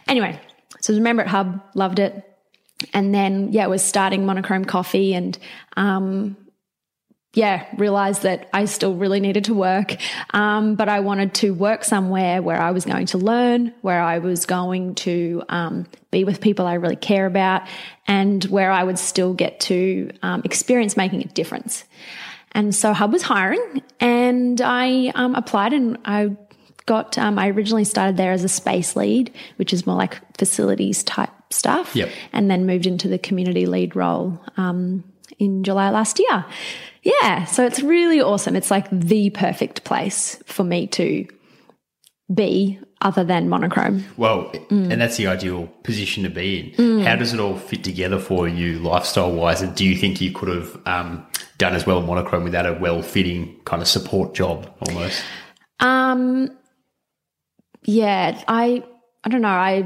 [0.08, 0.40] Anyway,
[0.80, 2.22] so remember at Hub, loved it
[2.92, 5.38] and then yeah it was starting monochrome coffee and
[5.78, 6.36] um
[7.36, 9.96] yeah realized that i still really needed to work
[10.34, 14.18] um, but i wanted to work somewhere where i was going to learn where i
[14.18, 17.62] was going to um, be with people i really care about
[18.08, 21.84] and where i would still get to um, experience making a difference
[22.52, 26.34] and so hub was hiring and i um, applied and i
[26.86, 31.04] got um, i originally started there as a space lead which is more like facilities
[31.04, 32.08] type stuff Yep.
[32.32, 35.04] and then moved into the community lead role um,
[35.38, 36.44] in July last year.
[37.06, 38.56] Yeah, so it's really awesome.
[38.56, 41.26] It's like the perfect place for me to
[42.34, 44.04] be, other than monochrome.
[44.16, 44.90] Well, Mm.
[44.90, 47.04] and that's the ideal position to be in.
[47.04, 49.62] How does it all fit together for you, lifestyle wise?
[49.62, 51.24] And do you think you could have um,
[51.58, 55.22] done as well in monochrome without a well fitting kind of support job almost?
[55.78, 56.50] Um,
[57.84, 58.82] yeah, I
[59.22, 59.48] I don't know.
[59.48, 59.84] I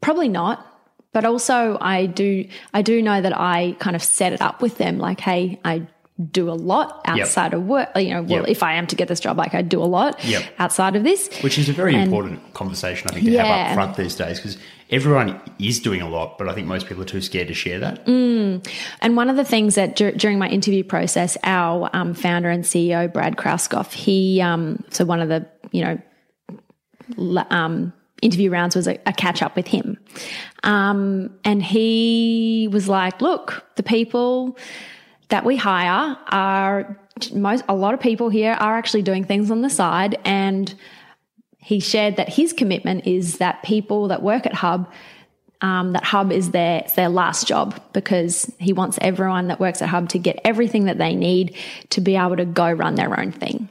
[0.00, 0.66] probably not.
[1.14, 4.76] But also, I do I do know that I kind of set it up with
[4.76, 4.98] them.
[4.98, 5.86] Like, hey, I
[6.30, 7.88] do a lot outside of work.
[7.96, 8.48] You know, well, Yep.
[8.48, 10.42] if I am to get this job, like I do a lot Yep.
[10.60, 11.28] outside of this.
[11.42, 13.44] Which is a very And- important conversation, I think, to Yeah.
[13.44, 14.56] have up front these days because
[14.90, 17.80] everyone is doing a lot, but I think most people are too scared to share
[17.80, 18.06] that.
[18.06, 22.64] And one of the things that dur- during my interview process, our um, founder and
[22.64, 25.98] CEO Brad Krauskopf, he um, so one of the you know
[27.50, 29.98] um, interview rounds was a, a catch up with him,
[30.62, 34.56] um, and he was like, "Look, the people
[35.28, 36.98] that we hire are
[37.32, 40.74] most a lot of people here are actually doing things on the side and."
[41.56, 44.86] He shared that his commitment is that people that work at Hub
[45.64, 49.88] um, that Hub is their their last job because he wants everyone that works at
[49.88, 51.56] Hub to get everything that they need
[51.88, 53.70] to be able to go run their own thing.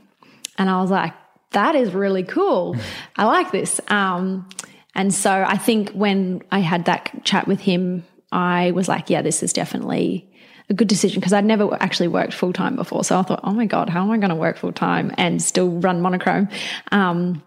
[0.58, 1.14] And I was like,
[1.54, 2.76] that is really cool.
[3.16, 3.80] I like this.
[3.88, 4.48] Um,
[4.96, 9.22] and so I think when I had that chat with him, I was like, yeah,
[9.22, 10.30] this is definitely
[10.70, 13.04] a good decision because I'd never actually worked full time before.
[13.04, 15.42] So I thought, oh my God, how am I going to work full time and
[15.42, 16.50] still run monochrome?
[16.92, 17.44] Um,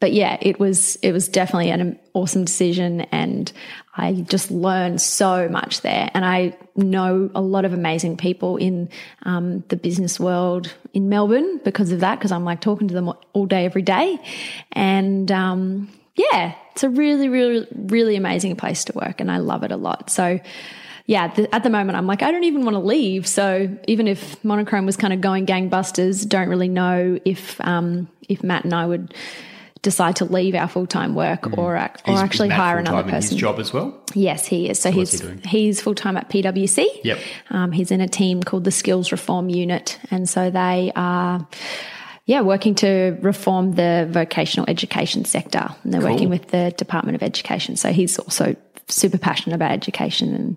[0.00, 3.52] but yeah, it was it was definitely an awesome decision, and
[3.98, 6.08] I just learned so much there.
[6.14, 8.88] And I know a lot of amazing people in
[9.24, 12.18] um, the business world in Melbourne because of that.
[12.18, 14.18] Because I'm like talking to them all day, every day,
[14.72, 19.64] and um, yeah, it's a really, really, really amazing place to work, and I love
[19.64, 20.10] it a lot.
[20.10, 20.40] So.
[21.10, 23.26] Yeah, the, at the moment, I'm like, I don't even want to leave.
[23.26, 28.44] So even if Monochrome was kind of going gangbusters, don't really know if um, if
[28.44, 29.14] Matt and I would
[29.82, 32.14] decide to leave our full time work or ac- or Mm.
[32.14, 33.32] Is- is actually hire another in person.
[33.32, 33.94] His job as well.
[34.14, 34.78] Yes, he is.
[34.80, 36.86] So, what's he's he he's full time at PwC.
[37.04, 37.18] Yep.
[37.50, 41.46] Um, he's in a team called the Skills Reform Unit, and so they are.
[42.26, 45.66] Yeah, working to reform the vocational education sector.
[45.82, 46.10] And they're Cool.
[46.10, 47.74] working with the Department of Education.
[47.76, 48.54] So he's also
[48.88, 50.56] super passionate about education and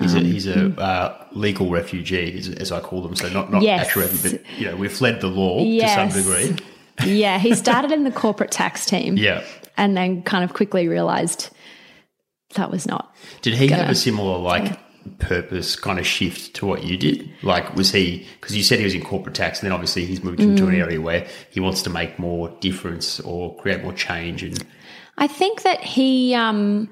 [0.00, 3.16] He's Um, a, he's a uh, legal refugee, as, as I call them.
[3.16, 3.86] So not not Yes.
[3.88, 5.96] actual refugee, but you know we've fled the law Yes.
[6.12, 6.56] to some degree.
[7.04, 9.16] Yeah, he started in the corporate tax team.
[9.16, 9.42] Yeah.
[9.76, 11.50] And then kind of quickly realized
[12.54, 13.14] that was not.
[13.42, 14.78] Did he have Gonna- a similar like
[15.18, 17.30] purpose kind of shift to what you did?
[17.42, 20.22] Like was he because you said he was in corporate tax, and then obviously he's
[20.22, 20.68] moved into Mm.
[20.68, 24.62] an area where he wants to make more difference or create more change and
[25.18, 26.88] I think that he um,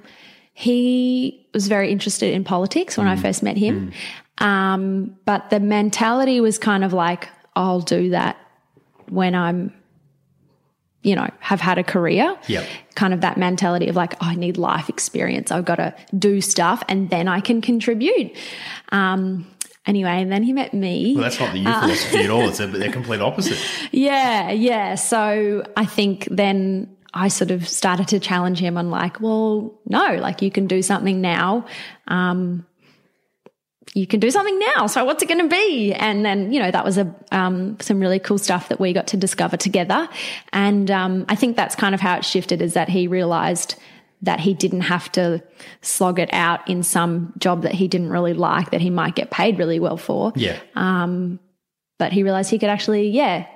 [0.55, 3.93] he was very interested in politics when I first met him,
[4.39, 8.37] um, but the mentality was kind of like, I'll do that
[9.09, 9.73] when I'm,
[11.09, 12.39] you know, have had a career.
[12.49, 12.67] Yep.
[12.95, 15.51] Kind of that mentality of like, oh, I need life experience.
[15.51, 18.37] I've got to do stuff and then I can contribute.
[18.93, 19.47] Um,
[19.87, 21.15] anyway, and then he met me.
[21.15, 22.47] Well, that's not the you philosophy at all.
[22.47, 23.59] It's a, they're complete opposite.
[23.91, 24.97] Yeah, yeah.
[24.97, 30.17] So I think then I sort of started to challenge him on like, well, no,
[30.17, 31.65] like you can do something now.
[32.07, 32.67] Um,
[33.95, 34.87] you can do something now.
[34.87, 35.93] So what's it going to be?
[35.95, 39.09] And then, you know, that was a, um, some really cool stuff that we got
[39.09, 40.09] to discover together.
[40.53, 43.77] And, um, I think that's kind of how it shifted is that he realized
[44.23, 45.43] that he didn't have to
[45.81, 49.31] slog it out in some job that he didn't really like that he might get
[49.31, 50.33] paid really well for.
[50.35, 50.59] Yeah.
[50.75, 51.39] Um,
[51.99, 53.47] But he realized he could actually, yeah,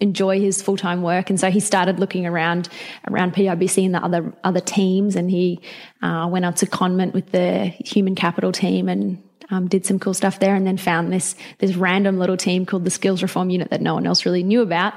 [0.00, 2.68] enjoy his full time work, and so he started looking around
[3.08, 5.60] around PIBC and the other other teams, and he
[6.02, 9.22] uh, went out to Conment with the human capital team and.
[9.50, 12.84] Um, did some cool stuff there, and then found this this random little team called
[12.84, 14.94] the Skills Reform Unit that no one else really knew about.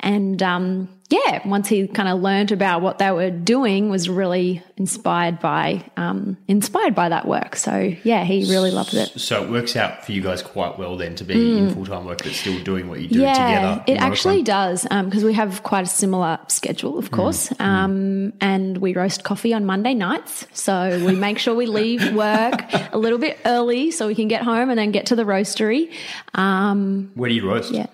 [0.00, 4.62] And um, yeah, once he kind of learned about what they were doing, was really
[4.76, 7.56] inspired by um, inspired by that work.
[7.56, 9.08] So yeah, he really loved it.
[9.18, 12.04] So it works out for you guys quite well then to be in full time
[12.04, 13.22] work, but still doing what you do Mm.
[13.22, 13.84] yeah, together.
[13.86, 17.50] it actually does because we have quite a similar schedule, of course.
[17.58, 22.62] Um, and we roast coffee on Monday nights, so we make sure we leave work
[22.92, 25.90] a little bit early so we can get home and then get to the roastery.
[26.34, 27.72] Um, Where do you roast?
[27.72, 27.86] yeah,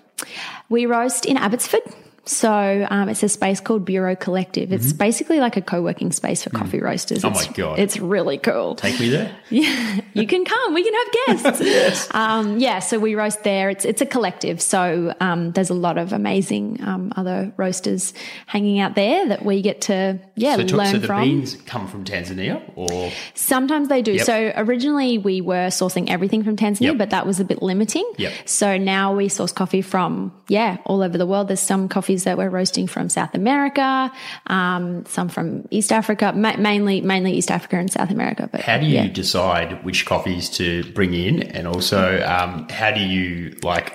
[0.73, 1.83] we roast in Abbotsford.
[2.25, 4.71] So um, it's a space called Bureau Collective.
[4.71, 7.19] It's basically like a co-working space for coffee roasters.
[7.23, 7.27] Mm-hmm.
[7.27, 7.79] Oh It's- my God.
[7.79, 8.75] it's really cool.
[8.75, 9.35] Take me there.
[9.53, 10.73] Yeah, you can come.
[10.73, 12.07] We can have guests.
[12.15, 13.69] um, yeah, so we roast there.
[13.69, 14.61] It's it's a collective.
[14.61, 18.15] So um, there's a lot of amazing um, other roasters
[18.47, 21.21] hanging out there that we get to yeah So, to- learn so the from.
[21.23, 24.13] beans come from Tanzania, or Sometimes they do.
[24.13, 24.25] Yep.
[24.25, 26.97] So originally we were sourcing everything from Tanzania, Yep.
[26.97, 28.09] but that was a bit limiting.
[28.17, 28.33] Yep.
[28.45, 31.47] So now we source coffee from yeah all over the world.
[31.49, 34.11] There's some coffees that we're roasting from South America,
[34.47, 38.49] um, some from East Africa, ma- mainly mainly East Africa and South America.
[38.51, 39.07] But how do you yeah.
[39.07, 43.93] decide which coffees to bring in, and also um, how do you like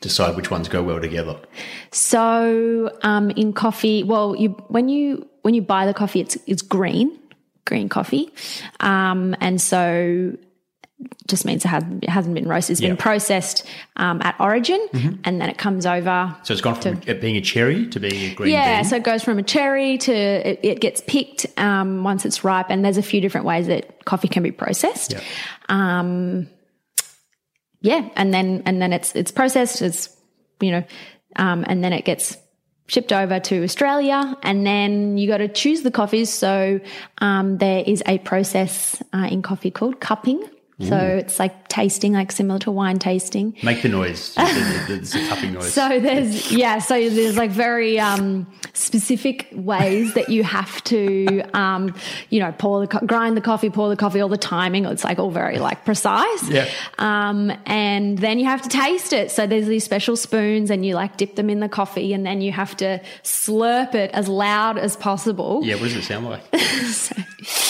[0.00, 1.38] decide which ones go well together?
[1.92, 6.62] So um, in coffee, well, you when you when you buy the coffee, it's it's
[6.62, 7.18] green,
[7.66, 8.32] green coffee,
[8.80, 10.36] um, and so
[11.26, 12.72] just means it hasn't, it hasn't been roasted.
[12.74, 12.88] It's Yeah.
[12.88, 13.64] been processed
[13.96, 14.80] um, at origin,
[15.24, 16.36] and then it comes over.
[16.42, 18.84] So it's gone from it being a cherry to being a green Yeah, bean.
[18.90, 22.66] so it goes from a cherry to it, it gets picked um, once it's ripe,
[22.70, 25.12] and there's a few different ways that coffee can be processed.
[25.12, 25.20] Yeah.
[25.68, 26.48] Um,
[27.80, 29.80] yeah, and then and then it's it's processed.
[29.82, 30.14] It's
[30.60, 30.84] you know,
[31.36, 32.36] um, and then it gets
[32.88, 36.28] shipped over to Australia, and then you got to choose the coffees.
[36.28, 36.80] So
[37.18, 40.42] um, there is a process uh, in coffee called cupping.
[40.82, 43.54] So it's like tasting, like similar to wine tasting.
[43.62, 44.34] Make the noise.
[44.38, 45.72] It's a cupping noise.
[45.72, 51.94] So there's yeah, so there's like very um, specific ways that you have to um,
[52.30, 54.84] you know pour the co- grind the coffee, pour the coffee, all the timing.
[54.86, 56.48] It's like all very like precise.
[56.48, 56.68] Yeah.
[56.98, 59.30] Um, and then you have to taste it.
[59.30, 62.40] So there's these special spoons, and you like dip them in the coffee, and then
[62.40, 65.60] you have to slurp it as loud as possible.
[65.62, 66.42] yeah, what does it sound like?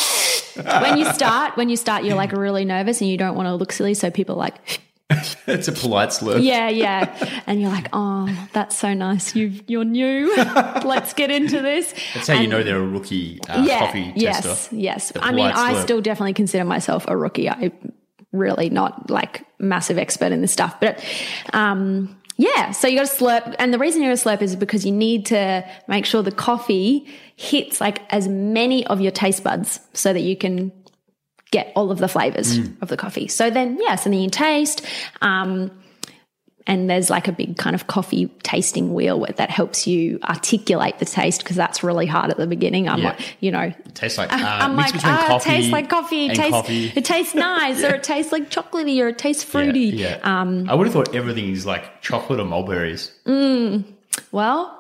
[0.64, 3.54] When you start, when you start, you're like really nervous, and you don't want to
[3.54, 3.94] look silly.
[3.94, 4.80] So people are like.
[5.48, 6.40] it's a polite slurp.
[6.40, 7.42] Yeah, yeah.
[7.48, 9.34] And you're like, oh, that's so nice.
[9.34, 10.32] You you're new.
[10.36, 11.92] Let's get into this.
[12.14, 14.76] That's how you know they're a rookie uh, yeah, coffee yes, tester.
[14.76, 15.10] yes.
[15.10, 17.50] The I mean, polite I still definitely consider myself a rookie.
[17.50, 17.72] I
[18.32, 21.02] really not like massive expert in this stuff, but
[21.52, 22.70] um, yeah.
[22.70, 25.26] So you got to slurp, and the reason you're to slurp is because you need
[25.26, 30.20] to make sure the coffee hits like as many of your taste buds so that
[30.20, 30.72] you can
[31.50, 32.80] get all of the flavors Mm.
[32.80, 33.26] of the coffee.
[33.26, 34.86] So then, yes, and then you taste.
[35.20, 35.70] Um,
[36.70, 40.98] and there's like a big kind of coffee tasting wheel where that helps you articulate
[41.00, 42.88] the taste because that's really hard at the beginning.
[42.88, 43.08] I'm Yeah.
[43.10, 45.88] like, you know, It tastes like uh, I'm like, between ah, coffee it tastes like
[45.90, 46.26] coffee.
[46.26, 46.92] It tastes, coffee.
[46.94, 49.90] it tastes nice, or it tastes like chocolatey, or it tastes fruity.
[50.04, 53.10] Yeah, Um, I would have thought everything is like chocolate or mulberries.
[53.26, 53.84] Mm,
[54.32, 54.76] Well,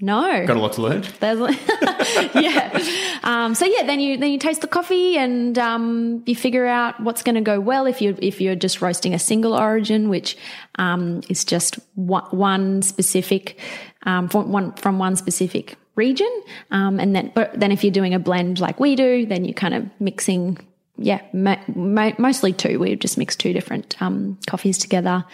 [0.00, 0.46] no.
[0.46, 1.04] Got a lot to learn.
[1.20, 1.38] There's,
[2.34, 3.18] yeah.
[3.24, 7.00] Um, so yeah, then you then you taste the coffee and um, you figure out
[7.00, 10.36] what's going to go well if you if you're just roasting a single origin, which
[10.76, 13.58] um, is just one, one specific
[14.04, 16.30] um, from one from one specific region,
[16.70, 19.54] um, and then but then if you're doing a blend like we do, then you're
[19.54, 20.58] kind of mixing.
[21.00, 22.80] Yeah, mo- mo- mostly two.
[22.80, 25.24] We just mix two different um, coffees together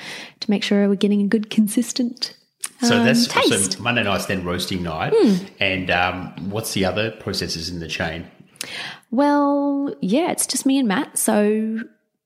[0.41, 2.35] to make sure we're getting a good consistent
[2.83, 3.73] So um, that's taste.
[3.75, 5.13] so Monday night's then roasting night.
[5.17, 5.45] Hmm.
[5.61, 8.27] And um, what's the other processes in the chain?
[9.11, 11.17] Well, yeah, it's just me and Matt.
[11.19, 11.79] So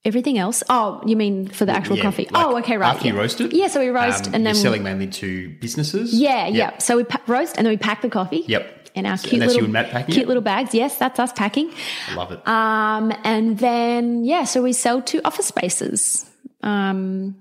[0.05, 0.63] everything else.
[0.69, 2.29] Oh, you mean for the actual Yeah, coffee?
[2.31, 2.95] like oh, okay, right.
[2.95, 3.21] After you yeah.
[3.21, 3.53] roast it?
[3.53, 6.15] Yeah, so we roast um, and then you're selling mainly to businesses?
[6.15, 6.55] Yeah, Yep.
[6.55, 6.79] yeah.
[6.79, 8.45] So we pa- roast and then we pack the coffee.
[8.47, 8.91] Yep.
[8.95, 10.29] In our So- cute and little you and Matt packing cute it?
[10.29, 10.75] little bags.
[10.75, 11.71] Yes, that's us packing.
[12.11, 12.47] I love it.
[12.49, 16.25] Um, and then yeah, so we sell to office spaces.
[16.63, 17.37] Um,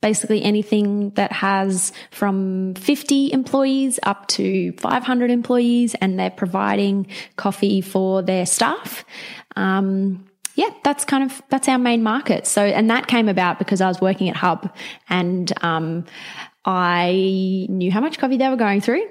[0.00, 7.80] basically anything that has from 50 employees up to 500 employees and they're providing coffee
[7.80, 9.04] for their staff.
[9.56, 10.24] Um,
[10.54, 12.44] yeah, that's kind of that's our main market.
[12.44, 14.74] So, and that came about because I was working at Hub,
[15.08, 16.04] and um,
[16.64, 19.06] I knew how much coffee they were going through.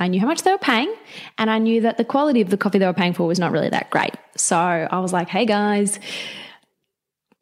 [0.00, 0.92] I knew how much they were paying,
[1.38, 3.52] and I knew that the quality of the coffee they were paying for was not
[3.52, 4.14] really that great.
[4.36, 6.00] So I was like, "Hey guys,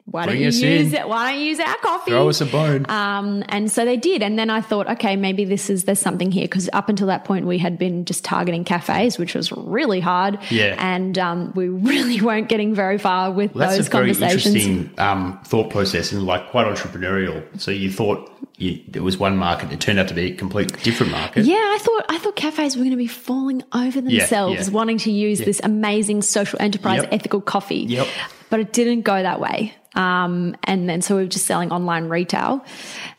[0.08, 0.94] why Bring don't you use in.
[0.94, 1.08] it?
[1.08, 2.12] Why don't you use our coffee?
[2.12, 2.86] Throw us a bone.
[2.88, 4.22] Um, and so they did.
[4.22, 6.46] And then I thought, okay, maybe this is, there's something here.
[6.46, 10.38] Cause up until that point, we had been just targeting cafes, which was really hard.
[10.50, 10.76] Yeah.
[10.78, 14.54] And, um, we really weren't getting very far with Well, that's those a very conversations.
[14.54, 17.42] interesting um, thought process and like quite entrepreneurial.
[17.60, 20.72] So you thought you, there was one market, it turned out to be a complete
[20.84, 21.44] different market.
[21.44, 24.72] Yeah, I thought I thought cafes were going to be falling over themselves, yeah.
[24.72, 27.12] wanting to use this amazing social enterprise Yep.
[27.12, 27.80] ethical coffee.
[27.88, 28.06] Yep.
[28.48, 29.74] But it didn't go that way.
[29.96, 32.62] Um, and then so we were just selling online retail,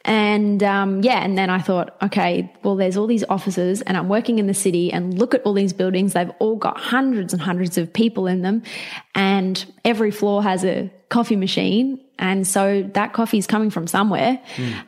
[0.05, 4.09] and um, yeah, and then I thought, okay, well, there's all these offices, and I'm
[4.09, 6.13] working in the city, and look at all these buildings.
[6.13, 8.61] They've all got hundreds and hundreds of people in them,
[9.15, 14.39] and every floor has a coffee machine, and so that coffee is coming from somewhere.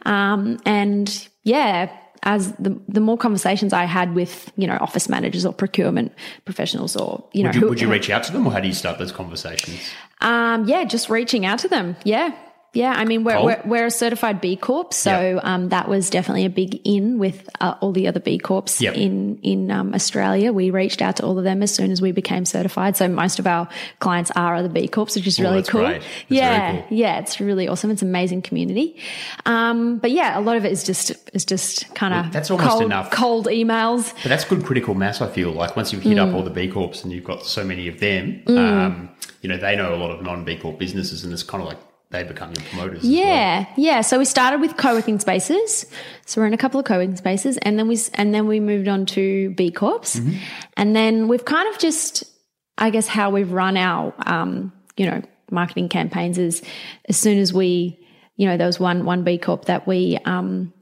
[0.06, 1.92] Um, and yeah,
[2.24, 6.14] as the the more conversations I had with you know office managers or procurement
[6.46, 8.60] professionals or you know Would you, who, would you reach out to them or how
[8.60, 9.80] do you start those conversations?
[10.22, 11.96] Um yeah just reaching out to them.
[12.04, 12.36] Yeah
[12.74, 16.46] yeah I mean we're we're, we're a certified B Corp so um that was definitely
[16.46, 18.96] a big in with uh, all the other B Corps Yep.
[18.96, 22.12] in in um, Australia we reached out to all of them as soon as we
[22.12, 23.68] became certified so most of our
[24.00, 26.86] clients are other B Corps which is really cool yeah cool.
[26.98, 28.98] yeah it's really awesome it's an amazing community
[29.46, 32.70] um but yeah a lot of it is just is just kind of that's almost
[32.70, 33.12] cold, enough.
[33.12, 35.52] cold emails But that's good critical mass, I feel.
[35.52, 36.30] Like once you've hit Mm.
[36.30, 39.10] up all the B Corps and you've got so many of them, um,
[39.42, 41.68] you know, they know a lot of non B Corp businesses and it's kind of
[41.70, 41.78] like
[42.12, 43.00] they become your promoters.
[43.00, 43.12] as well.
[43.12, 44.02] Yeah, yeah.
[44.02, 45.86] So we started with co-working spaces.
[46.26, 48.88] So we're in a couple of co-working spaces, and then we and then we moved
[48.88, 50.38] on to B Corps, Mm-hmm.
[50.78, 52.24] and then we've kind of just,
[52.78, 56.62] I guess, how we've run our, um, you know, marketing campaigns is
[57.08, 58.00] as soon as we,
[58.38, 60.18] you know, there was one one B Corp that we.
[60.26, 60.74] Um,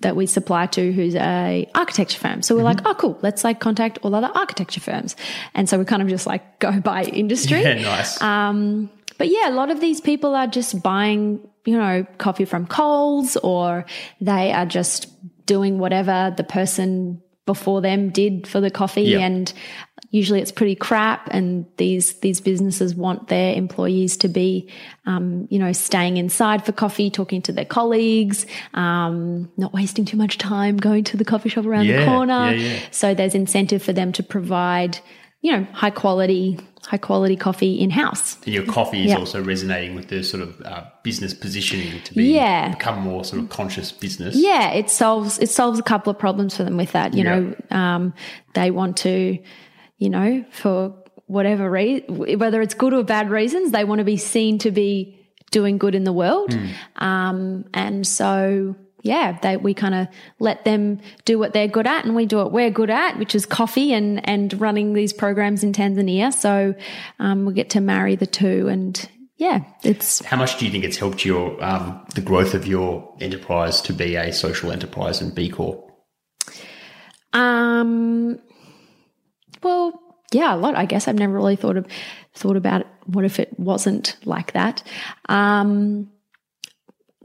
[0.00, 2.42] that we supply to who's a architecture firm.
[2.42, 2.84] So we're Mm-hmm.
[2.84, 5.16] like, oh cool, let's like contact all other architecture firms.
[5.54, 7.62] And so we kind of just like go by industry.
[7.62, 8.20] Yeah, nice.
[8.20, 12.66] Um, but yeah, a lot of these people are just buying, you know, coffee from
[12.66, 13.84] Coles or
[14.20, 15.08] they are just
[15.46, 19.20] doing whatever the person before them did for the coffee Yeah.
[19.20, 19.52] and
[20.10, 24.68] usually it's pretty crap and these these businesses want their employees to be
[25.04, 30.16] um, you know staying inside for coffee talking to their colleagues um, not wasting too
[30.16, 32.78] much time going to the coffee shop around Yeah, the corner yeah, yeah.
[32.90, 34.98] so there's incentive for them to provide
[35.46, 36.58] you know high quality
[36.92, 39.18] high quality coffee in house and your coffee is Yeah.
[39.18, 42.68] also resonating with the sort of uh, business positioning to be Yeah.
[42.70, 44.36] become more sort of conscious business.
[44.36, 47.14] Yeah, it solves it solves a couple of problems for them with that.
[47.14, 47.30] You Yeah.
[47.40, 48.14] know, um,
[48.54, 49.38] they want to,
[49.98, 50.94] you know, for
[51.26, 54.92] whatever reason, whether it's good or bad reasons, they want to be seen to be
[55.50, 56.54] doing good in the world.
[56.54, 57.04] Hmm.
[57.08, 58.76] Um, and so,
[59.06, 62.36] yeah, they we kind of let them do what they're good at, and we do
[62.36, 66.32] what we're good at, which is coffee and and running these programs in Tanzania.
[66.32, 66.74] So
[67.18, 70.84] um, we get to marry the two, and yeah, it's How much do you think
[70.84, 75.34] it's helped your um, the growth of your enterprise to be a social enterprise and
[75.34, 75.90] B Corp?
[77.32, 78.40] Um.
[79.62, 80.00] Well,
[80.32, 80.74] yeah, a lot.
[80.74, 81.86] I guess I've never really thought of
[82.34, 82.86] thought about it.
[83.06, 84.82] What if it wasn't like that?
[85.28, 86.10] Um.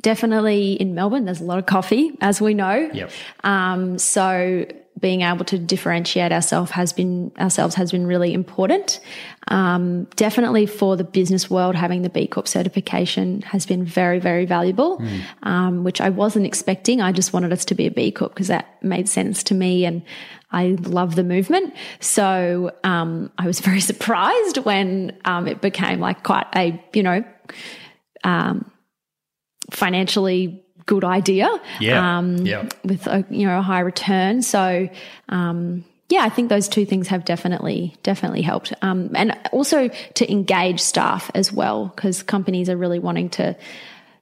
[0.02, 2.90] Definitely in Melbourne, there's a lot of coffee, as we know.
[2.94, 3.12] Yep.
[3.44, 3.98] Um.
[3.98, 4.66] So
[5.00, 9.00] being able to differentiate ourselves has been ourselves has been really important.
[9.48, 14.46] Um, definitely for the business world, having the B Corp certification has been very, very
[14.46, 15.04] valuable,
[15.44, 17.02] um, which I wasn't expecting.
[17.02, 19.86] I just wanted us to be a B Corp because that made sense to me
[19.86, 20.04] and
[20.52, 21.74] I love the movement.
[22.00, 27.24] So um, I was very surprised when um, it became like quite a, you know,
[28.24, 28.71] um,
[29.72, 31.50] financially good idea
[31.80, 32.18] Yeah.
[32.18, 32.68] um, yeah.
[32.84, 34.42] with a you know a high return.
[34.42, 34.90] So
[35.30, 40.32] um, yeah, I think those two things have definitely definitely helped, um, and also to
[40.32, 43.56] engage staff as well because companies are really wanting to.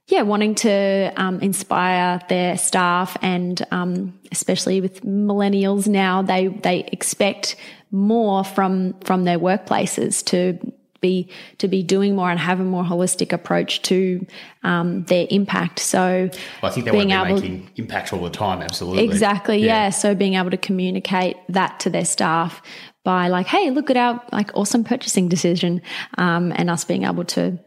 [0.06, 6.80] Yeah, wanting to um, inspire their staff, and um, especially with millennials now, they they
[6.90, 7.54] expect
[7.92, 10.58] more from from their workplaces to
[11.00, 14.26] be to be doing more and have a more holistic approach to
[14.62, 15.78] um, their impact.
[15.78, 16.28] So
[16.62, 18.62] Well, I think they being want to be able- making impact all the time.
[18.62, 19.04] Absolutely.
[19.04, 19.64] Exactly.
[19.64, 19.90] Yeah.
[19.90, 22.62] So being able to communicate that to their staff
[23.04, 25.82] by like, hey, look at our like awesome purchasing decision,
[26.18, 27.58] um, and us being able to,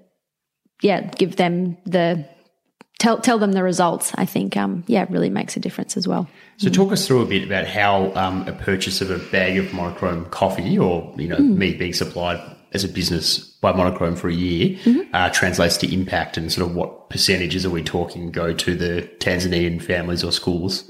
[0.81, 2.27] yeah, give them the
[2.99, 4.11] tell tell them the results.
[4.15, 6.27] I think um, yeah, really makes a difference as well.
[6.57, 9.73] So talk us through a bit about how um, a purchase of a bag of
[9.73, 12.39] monochrome coffee, or you know, me being supplied
[12.73, 14.77] as a business by monochrome for a year,
[15.13, 19.09] uh, translates to impact, and sort of what percentages are we talking go to the
[19.19, 20.83] Tanzanian families or schools?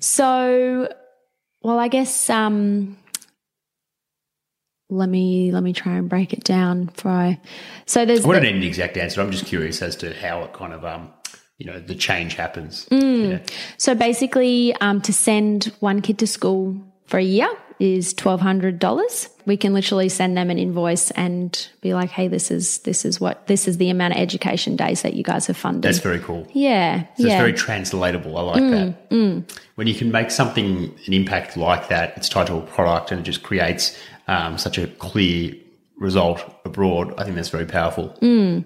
[0.00, 0.88] So,
[1.62, 2.96] well, I guess um,
[4.90, 6.88] let me let me try and break it down.
[6.88, 7.40] For I,
[7.86, 9.20] so there's I wouldn't the- need an exact answer.
[9.20, 11.10] I'm just curious as to how it kind of um,
[11.58, 12.86] you know, the change happens.
[12.90, 13.30] Mm.
[13.30, 13.38] Yeah.
[13.76, 16.76] so basically um, to send one kid to school
[17.06, 17.48] for a year
[17.82, 19.28] is twelve hundred dollars.
[19.44, 23.20] We can literally send them an invoice and be like, "Hey, this is this is
[23.20, 26.20] what this is the amount of education days that you guys have funded." That's very
[26.20, 26.46] cool.
[26.52, 28.36] yeah, So yeah, Mm, it's very translatable.
[28.38, 29.44] I like that.
[29.74, 33.20] When you can make something an impact like that, it's tied to a product and
[33.20, 35.54] it just creates um, such a clear
[35.96, 37.14] result abroad.
[37.18, 38.16] I think that's very powerful.
[38.22, 38.64] Mm.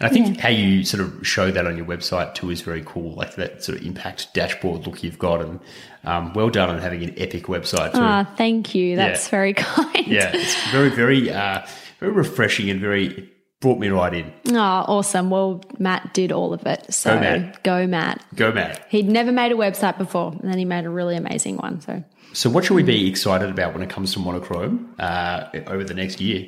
[0.00, 2.82] And I think how you sort of show that on your website too is very
[2.86, 3.14] cool.
[3.14, 5.60] Like that sort of impact dashboard look you've got, and
[6.04, 7.98] um, well done on having an epic website too.
[8.00, 8.96] Ah, thank you.
[8.96, 9.30] That's Yeah.
[9.30, 10.06] very kind.
[10.06, 11.66] yeah, it's very, very, uh,
[11.98, 13.30] very refreshing and very
[13.60, 14.32] brought me right in.
[14.48, 15.28] Oh, awesome.
[15.28, 16.94] Well, Matt did all of it.
[16.94, 17.62] So Go, Matt.
[17.62, 18.24] Go, Matt.
[18.34, 18.80] Go mad.
[18.88, 21.82] He'd never made a website before, and then he made a really amazing one.
[21.82, 25.84] So, So, what should we be excited about when it comes to monochrome uh, over
[25.84, 26.46] the next year?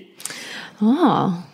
[0.80, 1.44] oh,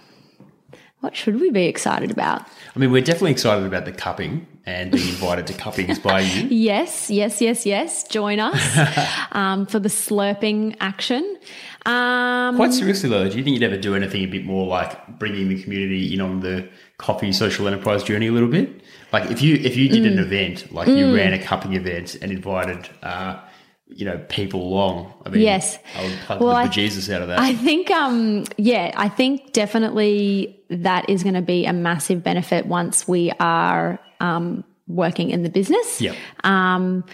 [1.00, 2.42] what should we be excited about?
[2.74, 6.48] I mean, we're definitely excited about the cupping and being invited to cuppings by you.
[6.50, 8.04] Yes, yes, yes, yes.
[8.08, 8.60] Join us
[9.32, 11.38] um, for the slurping action.
[11.86, 15.18] Um, Quite seriously, though, do you think you'd ever do anything a bit more like
[15.18, 16.68] bringing the community in on the
[16.98, 18.82] coffee social enterprise journey a little bit?
[19.12, 20.12] Like if you if you did Mm.
[20.12, 23.38] an event, like you ran a cupping event and invited, uh,
[23.86, 25.14] you know, people along.
[25.24, 25.78] I mean, Yes.
[25.96, 27.38] I would plug Well, the bejesus out of that.
[27.38, 32.66] I think, um, yeah, I think definitely that is going to be a massive benefit
[32.66, 36.00] once we are um, working in the business.
[36.00, 36.16] Yep.
[36.44, 37.04] Um,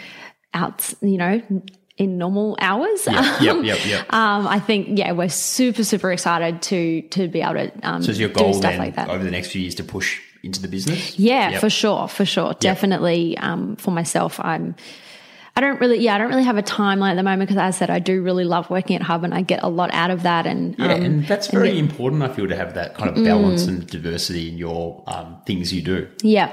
[0.52, 1.42] out, you know,
[1.96, 3.06] in normal hours.
[3.06, 4.12] Yep, yep, yep, yep.
[4.12, 8.10] Um, I think, yeah, we're super, super excited to to be able to um, so
[8.10, 9.08] is your do goal stuff then like that.
[9.10, 11.18] over the next few years to push into the business?
[11.18, 11.60] Yeah, Yep.
[11.60, 13.36] for sure, for sure, definitely.
[13.38, 14.74] Um, for myself, I'm.
[15.56, 17.76] I don't really, yeah, I don't really have a timeline at the moment because, as
[17.76, 20.10] I said, I do really love working at Hub, and I get a lot out
[20.10, 20.46] of that.
[20.46, 22.24] And Yeah, um, and that's very important.
[22.24, 25.80] I feel to have that kind of balance and diversity in your um, things you
[25.82, 26.08] do.
[26.22, 26.52] Yeah.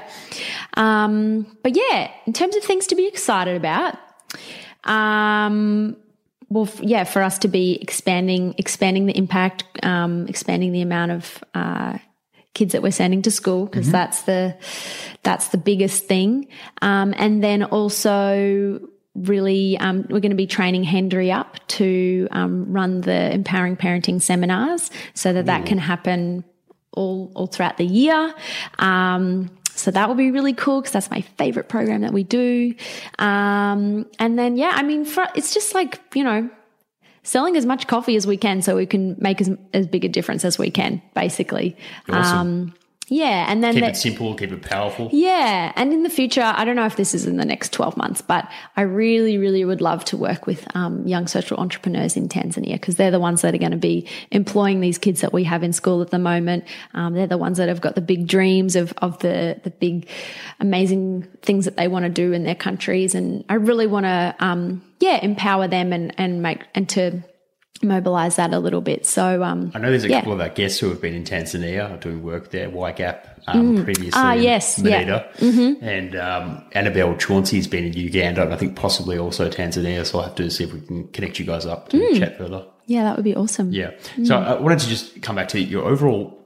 [0.75, 3.97] Um, but yeah, in terms of things to be excited about,
[4.83, 5.97] um,
[6.49, 11.11] well, f- yeah, for us to be expanding, expanding the impact, um, expanding the amount
[11.11, 11.97] of, uh,
[12.53, 14.53] kids that we're sending to school because that's the,
[15.23, 16.49] that's the biggest thing.
[16.81, 18.81] Um, and then also
[19.15, 24.21] really, um, we're going to be training Hendry up to, um, run the empowering parenting
[24.21, 26.43] seminars so that that can happen
[26.93, 28.33] all all throughout the year.
[28.79, 32.75] Um, so that will be really cool because that's my favorite program that we do.
[33.19, 36.49] Um, and then yeah, I mean, for, it's just like you know,
[37.23, 40.09] selling as much coffee as we can so we can make as as big a
[40.09, 41.77] difference as we can, basically.
[42.09, 42.73] Awesome.
[43.07, 45.09] Yeah, and then keep the- it simple, keep it powerful.
[45.11, 47.97] yeah, and in the future, I don't know if this is in the next 12
[47.97, 52.29] months, but I really, really would love to work with um, young social entrepreneurs in
[52.29, 55.43] Tanzania because they're the ones that are going to be employing these kids that we
[55.43, 56.63] have in school at the moment.
[56.93, 60.07] Um, they're the ones that have got the big dreams of, of the, the big,
[60.61, 63.13] amazing things that they want to do in their countries.
[63.13, 67.21] And I really want to, um, yeah, empower them and, and make, and to
[67.83, 69.05] mobilize that a little bit.
[69.05, 70.19] So, um, I know there's a Yeah.
[70.19, 73.17] couple of our guests who have been in Tanzania doing work there, YGAP
[73.47, 74.11] um, previously.
[74.13, 75.23] Ah, yes, yeah.
[75.37, 75.83] Mm-hmm.
[75.83, 80.05] And um, Annabelle Chauncey's been in Uganda and I think possibly also Tanzania.
[80.05, 82.19] So I'll have to see if we can connect you guys up to Mm.
[82.19, 82.65] chat further.
[82.85, 83.71] yeah, that would be awesome.
[83.71, 83.91] Yeah.
[84.23, 86.40] So I wanted to just come back to your overall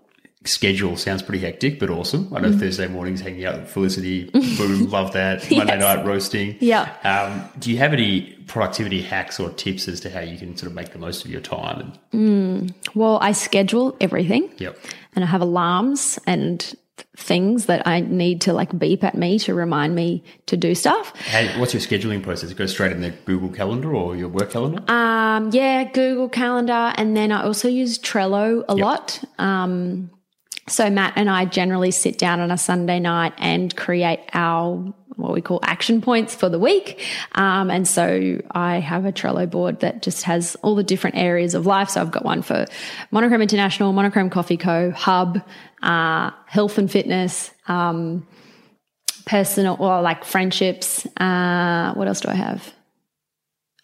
[0.47, 2.31] schedule sounds pretty hectic, but awesome.
[2.35, 2.59] I know Mm.
[2.59, 5.49] Thursday mornings hanging out with Felicity, boom, love that.
[5.51, 5.81] Monday Yes.
[5.97, 6.55] night roasting.
[6.59, 6.89] Yeah.
[7.03, 10.69] Um, do you have any productivity hacks or tips as to how you can sort
[10.69, 11.93] of make the most of your time?
[12.13, 14.49] And Well, I schedule everything.
[14.57, 14.77] Yep.
[15.15, 16.75] And I have alarms and
[17.17, 21.13] things that I need to like beep at me to remind me to do stuff.
[21.21, 22.53] Hey, what's your scheduling process?
[22.53, 24.79] Go straight in the Google Calendar or your work calendar?
[24.91, 26.93] Um, yeah, Google Calendar.
[26.97, 28.83] And then I also use Trello a Yep.
[28.85, 29.23] lot.
[29.39, 30.09] Um,
[30.67, 35.33] so Matt and I generally sit down on a Sunday night and create our what
[35.33, 37.01] we call action points for the week.
[37.33, 41.53] Um, and so I have a Trello board that just has all the different areas
[41.53, 41.89] of life.
[41.89, 42.65] So I've got one for
[43.11, 45.41] Monochrome International, Monochrome Coffee Co., Hub,
[45.81, 48.27] uh, health and fitness, um,
[49.25, 51.05] personal or like friendships.
[51.17, 52.73] Uh, what else do I have?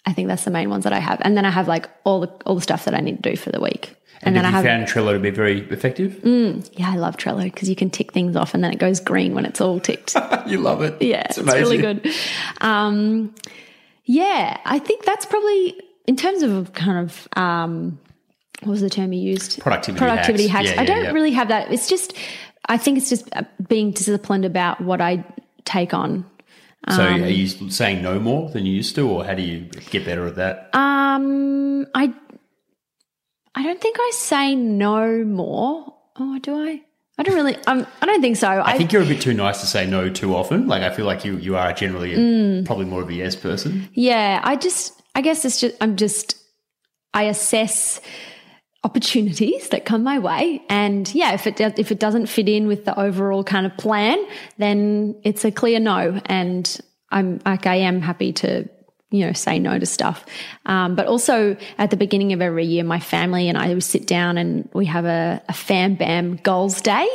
[0.06, 1.22] I think that's the main ones that I have.
[1.24, 3.38] And then I have like all the all the stuff that I need to do
[3.38, 3.96] for the week.
[4.24, 6.14] And, then I have found Trello to be very effective.
[6.24, 9.00] Mm, yeah, I love Trello because you can tick things off, and then it goes
[9.00, 10.16] green when it's all ticked.
[10.48, 11.02] you love it.
[11.02, 12.08] Yeah, it's, it's really good.
[12.62, 13.34] Um,
[14.06, 18.00] yeah, I think that's probably in terms of kind of um,
[18.62, 19.60] what was the term you used?
[19.60, 20.70] Productivity, productivity hacks.
[20.70, 20.76] hacks.
[20.76, 21.12] Yeah, I don't yeah.
[21.12, 21.72] really have that.
[21.72, 22.14] It's just
[22.66, 25.26] I think it's just uh, being disciplined about what I
[25.66, 26.26] take on.
[26.90, 29.62] So um, are you saying no more than you used to, or how do you
[29.92, 30.70] get better at that?
[30.74, 32.12] Um, I
[33.56, 35.94] I don't think I say no more.
[36.18, 36.82] Oh, do I?
[37.18, 37.56] I don't really.
[37.68, 38.48] Um, I don't think so.
[38.48, 40.68] I, I, think you're a bit too nice to say no too often.
[40.68, 43.36] Like I feel like you you are generally a, mm, probably more of a yes
[43.36, 43.90] person.
[43.94, 46.36] Yeah, I just I guess it's just I'm just
[47.14, 48.02] I assess
[48.84, 52.84] opportunities that come my way and yeah if it if it doesn't fit in with
[52.84, 54.18] the overall kind of plan
[54.58, 56.80] then it's a clear no and
[57.12, 58.68] I'm like I am happy to
[59.12, 60.26] you know, say no to stuff.
[60.66, 64.38] Um, but also at the beginning of every year, my family and I sit down
[64.38, 67.08] and we have a, a Fam Bam goals day.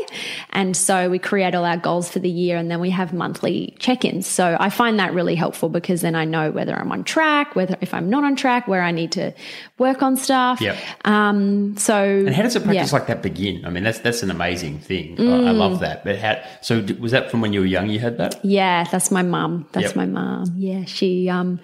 [0.50, 3.74] And so we create all our goals for the year and then we have monthly
[3.78, 4.26] check ins.
[4.26, 7.76] So I find that really helpful because then I know whether I'm on track, whether
[7.80, 9.32] if I'm not on track, where I need to
[9.78, 10.60] work on stuff.
[10.60, 10.78] Yeah.
[11.06, 11.96] Um, so.
[11.96, 12.98] And how does a practice yeah.
[12.98, 13.64] like that begin?
[13.64, 15.16] I mean, that's, that's an amazing thing.
[15.16, 15.46] Mm.
[15.46, 16.04] I, I, love that.
[16.04, 18.44] But how, so was that from when you were young you had that?
[18.44, 19.66] Yeah, that's my mum.
[19.72, 19.96] That's yep.
[19.96, 20.52] my mum.
[20.58, 20.84] Yeah.
[20.84, 21.58] She, um,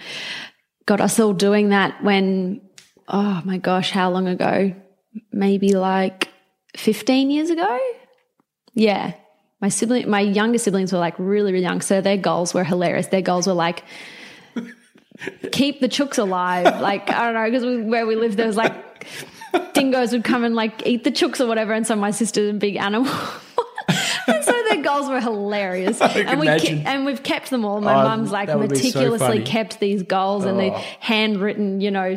[0.87, 2.61] got us all doing that when,
[3.09, 4.75] oh my gosh, how long ago?
[5.33, 6.29] Maybe like
[6.77, 7.79] 15 years ago?
[8.75, 9.15] Yeah.
[9.61, 11.81] My sibling, my younger siblings were like really, really young.
[11.81, 13.07] So their goals were hilarious.
[13.09, 13.85] Their goals were like,
[15.53, 16.81] keep the chooks alive.
[16.81, 19.07] Like, I don't know, because where we lived, there was like
[19.75, 21.73] dingoes would come and like eat the chooks or whatever.
[21.73, 23.07] And so my sister's a big animal.
[24.27, 27.81] so their goals were hilarious, and we ke- and we've kept them all.
[27.81, 30.49] My oh, mum's like meticulously so kept these goals oh.
[30.49, 30.71] and the
[31.01, 32.17] handwritten, you know,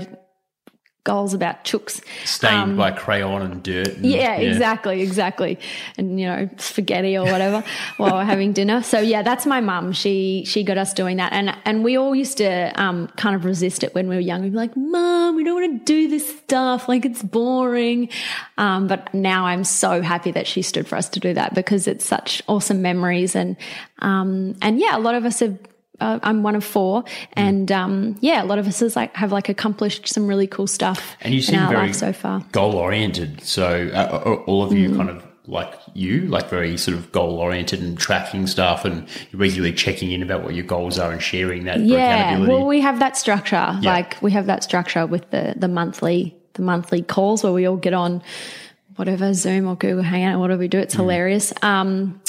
[1.05, 2.01] goals about chooks.
[2.25, 3.87] Stained um, by crayon and dirt.
[3.87, 5.57] And, yeah, yeah, exactly, exactly.
[5.97, 7.63] And, you know, spaghetti or whatever
[7.97, 8.83] while we're having dinner.
[8.83, 9.93] So yeah, that's my mum.
[9.93, 11.31] She, she got us doing that.
[11.31, 14.41] And, and we all used to, um, kind of resist it when we were young.
[14.41, 16.89] We'd be like, mum, we don't want to do this stuff.
[16.89, 18.09] Like it's boring.
[18.57, 21.87] Um, but now I'm so happy that she stood for us to do that because
[21.87, 23.35] it's such awesome memories.
[23.35, 23.55] And,
[23.99, 25.57] um, and yeah, a lot of us have,
[25.99, 29.31] uh, I'm one of four, and um, yeah, a lot of us has like have
[29.31, 31.15] like accomplished some really cool stuff.
[31.21, 33.41] And you seem very so far goal oriented.
[33.41, 34.97] So uh, all of you mm.
[34.97, 39.73] kind of like you, like very sort of goal oriented and tracking stuff, and regularly
[39.73, 41.79] checking in about what your goals are and sharing that.
[41.79, 43.55] Yeah, well, we have that structure.
[43.55, 43.91] Yeah.
[43.93, 47.77] Like we have that structure with the the monthly the monthly calls where we all
[47.77, 48.21] get on
[48.95, 50.79] whatever Zoom or Google Hangout, whatever we do.
[50.79, 50.99] It's mm.
[50.99, 51.53] hilarious.
[51.61, 52.21] Um,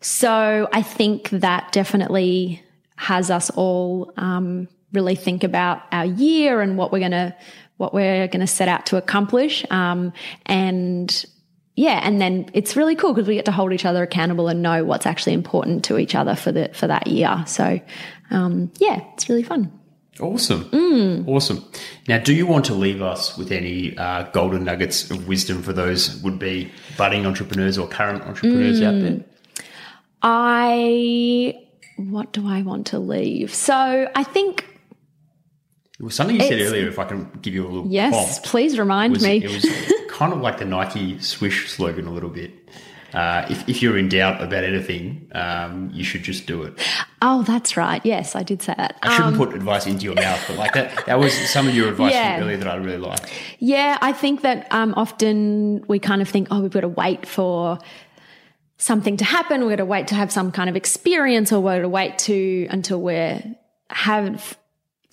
[0.00, 2.62] so I think that definitely
[2.96, 7.34] has us all um, really think about our year and what we're going to
[7.76, 9.64] what we're going to set out to accomplish.
[9.70, 10.14] Um,
[10.46, 11.24] and
[11.74, 14.62] yeah, and then it's really cool because we get to hold each other accountable and
[14.62, 17.44] know what's actually important to each other for the for that year.
[17.46, 17.80] So
[18.30, 19.70] um, yeah, it's really fun.
[20.18, 20.64] Awesome.
[20.70, 21.28] Mm.
[21.28, 21.62] Awesome.
[22.08, 25.74] Now, do you want to leave us with any uh, golden nuggets of wisdom for
[25.74, 28.86] those would be budding entrepreneurs or current entrepreneurs mm.
[28.86, 29.24] out there?
[30.22, 31.65] I
[31.96, 33.54] what do I want to leave?
[33.54, 34.66] So I think
[35.98, 36.88] it was something you said earlier.
[36.88, 39.42] If I can give you a little yes, prompt, please remind was, me.
[39.42, 39.66] It was
[40.10, 42.52] kind of like the Nike swish slogan a little bit.
[43.14, 46.74] Uh, if, if, you're in doubt about anything, um, you should just do it.
[47.22, 48.04] Oh, that's right.
[48.04, 48.98] Yes, I did say that.
[49.00, 51.74] I shouldn't um, put advice into your mouth, but like that, that was some of
[51.74, 52.38] your advice yeah.
[52.40, 53.32] earlier that I really liked.
[53.58, 57.26] Yeah, I think that um, often we kind of think, oh, we've got to wait
[57.26, 57.78] for
[58.78, 59.62] something to happen.
[59.62, 62.18] We're going to wait to have some kind of experience or we're going to wait
[62.20, 63.42] to until we're
[63.90, 64.58] have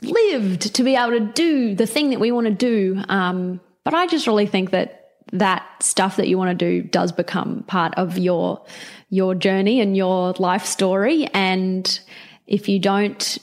[0.02, 3.02] lived to be able to do the thing that we want to do.
[3.08, 5.00] Um, but I just really think that
[5.32, 8.64] that stuff that you want to do does become part of your
[9.10, 11.28] your journey and your life story.
[11.34, 12.00] And
[12.48, 13.38] if you don't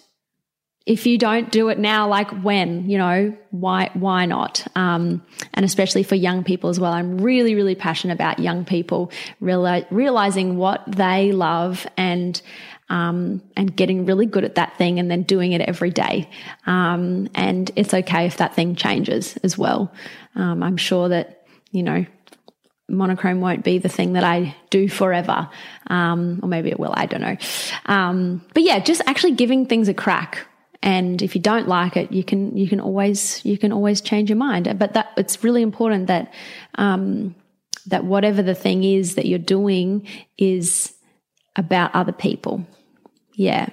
[0.86, 4.66] if you don't do it now, like when, you know, why, why not?
[4.74, 5.22] Um,
[5.52, 6.92] and especially for young people as well.
[6.92, 9.12] I'm really, really passionate about young people
[9.42, 12.40] reali- realizing what they love and,
[12.88, 16.30] um, and getting really good at that thing and then doing it every day.
[16.66, 19.92] Um, and it's okay if that thing changes as well.
[20.34, 22.06] Um, I'm sure that, you know,
[22.88, 25.48] monochrome won't be the thing that I do forever.
[25.88, 27.36] Um, or maybe it will, I don't know.
[27.86, 30.46] Um, but yeah, just actually giving things a crack
[30.82, 34.28] and if you don't like it you can you can always you can always change
[34.30, 36.32] your mind but that it's really important that
[36.76, 37.34] um,
[37.86, 40.06] that whatever the thing is that you're doing
[40.38, 40.92] is
[41.56, 42.66] about other people
[43.34, 43.68] yeah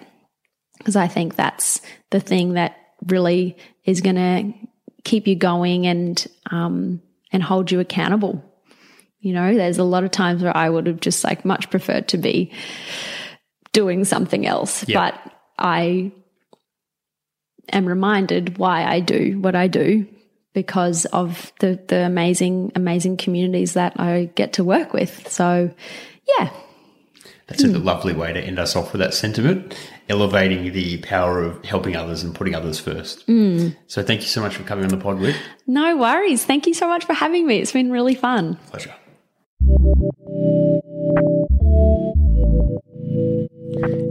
[0.77, 1.81] because i think that's
[2.11, 3.55] the thing that really
[3.85, 4.53] is going to
[5.03, 7.01] keep you going and um,
[7.31, 8.43] and hold you accountable.
[9.19, 12.07] You know, there's a lot of times where I would have just like much preferred
[12.09, 12.51] to be
[13.73, 15.11] doing something else, Yeah.
[15.11, 16.11] but I
[17.71, 20.07] am reminded why I do what I do
[20.53, 25.29] because of the the amazing amazing communities that I get to work with.
[25.31, 25.71] So,
[26.37, 26.49] yeah,
[27.47, 29.75] That's a lovely way to end us off with that sentiment,
[30.09, 33.25] elevating the power of helping others and putting others first.
[33.27, 33.75] Mm.
[33.87, 35.35] So thank you so much for coming on the pod, Whit.
[35.67, 36.43] no worries.
[36.43, 37.59] Thank you so much for having me.
[37.59, 38.57] It's been really fun.
[38.71, 38.93] Pleasure.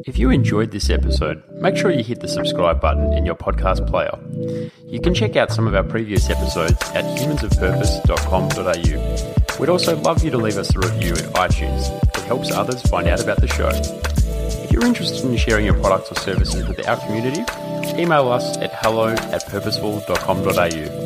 [0.07, 3.87] If you enjoyed this episode, make sure you hit the subscribe button in your podcast
[3.87, 4.11] player.
[4.87, 9.59] You can check out some of our previous episodes at humansofpurpose.com.au.
[9.59, 11.89] We'd also love you to leave us a review at iTunes.
[12.17, 13.71] It helps others find out about the show.
[14.63, 17.43] If you're interested in sharing your products or services with our community,
[18.01, 21.06] email us at hello at purposeful.com.au.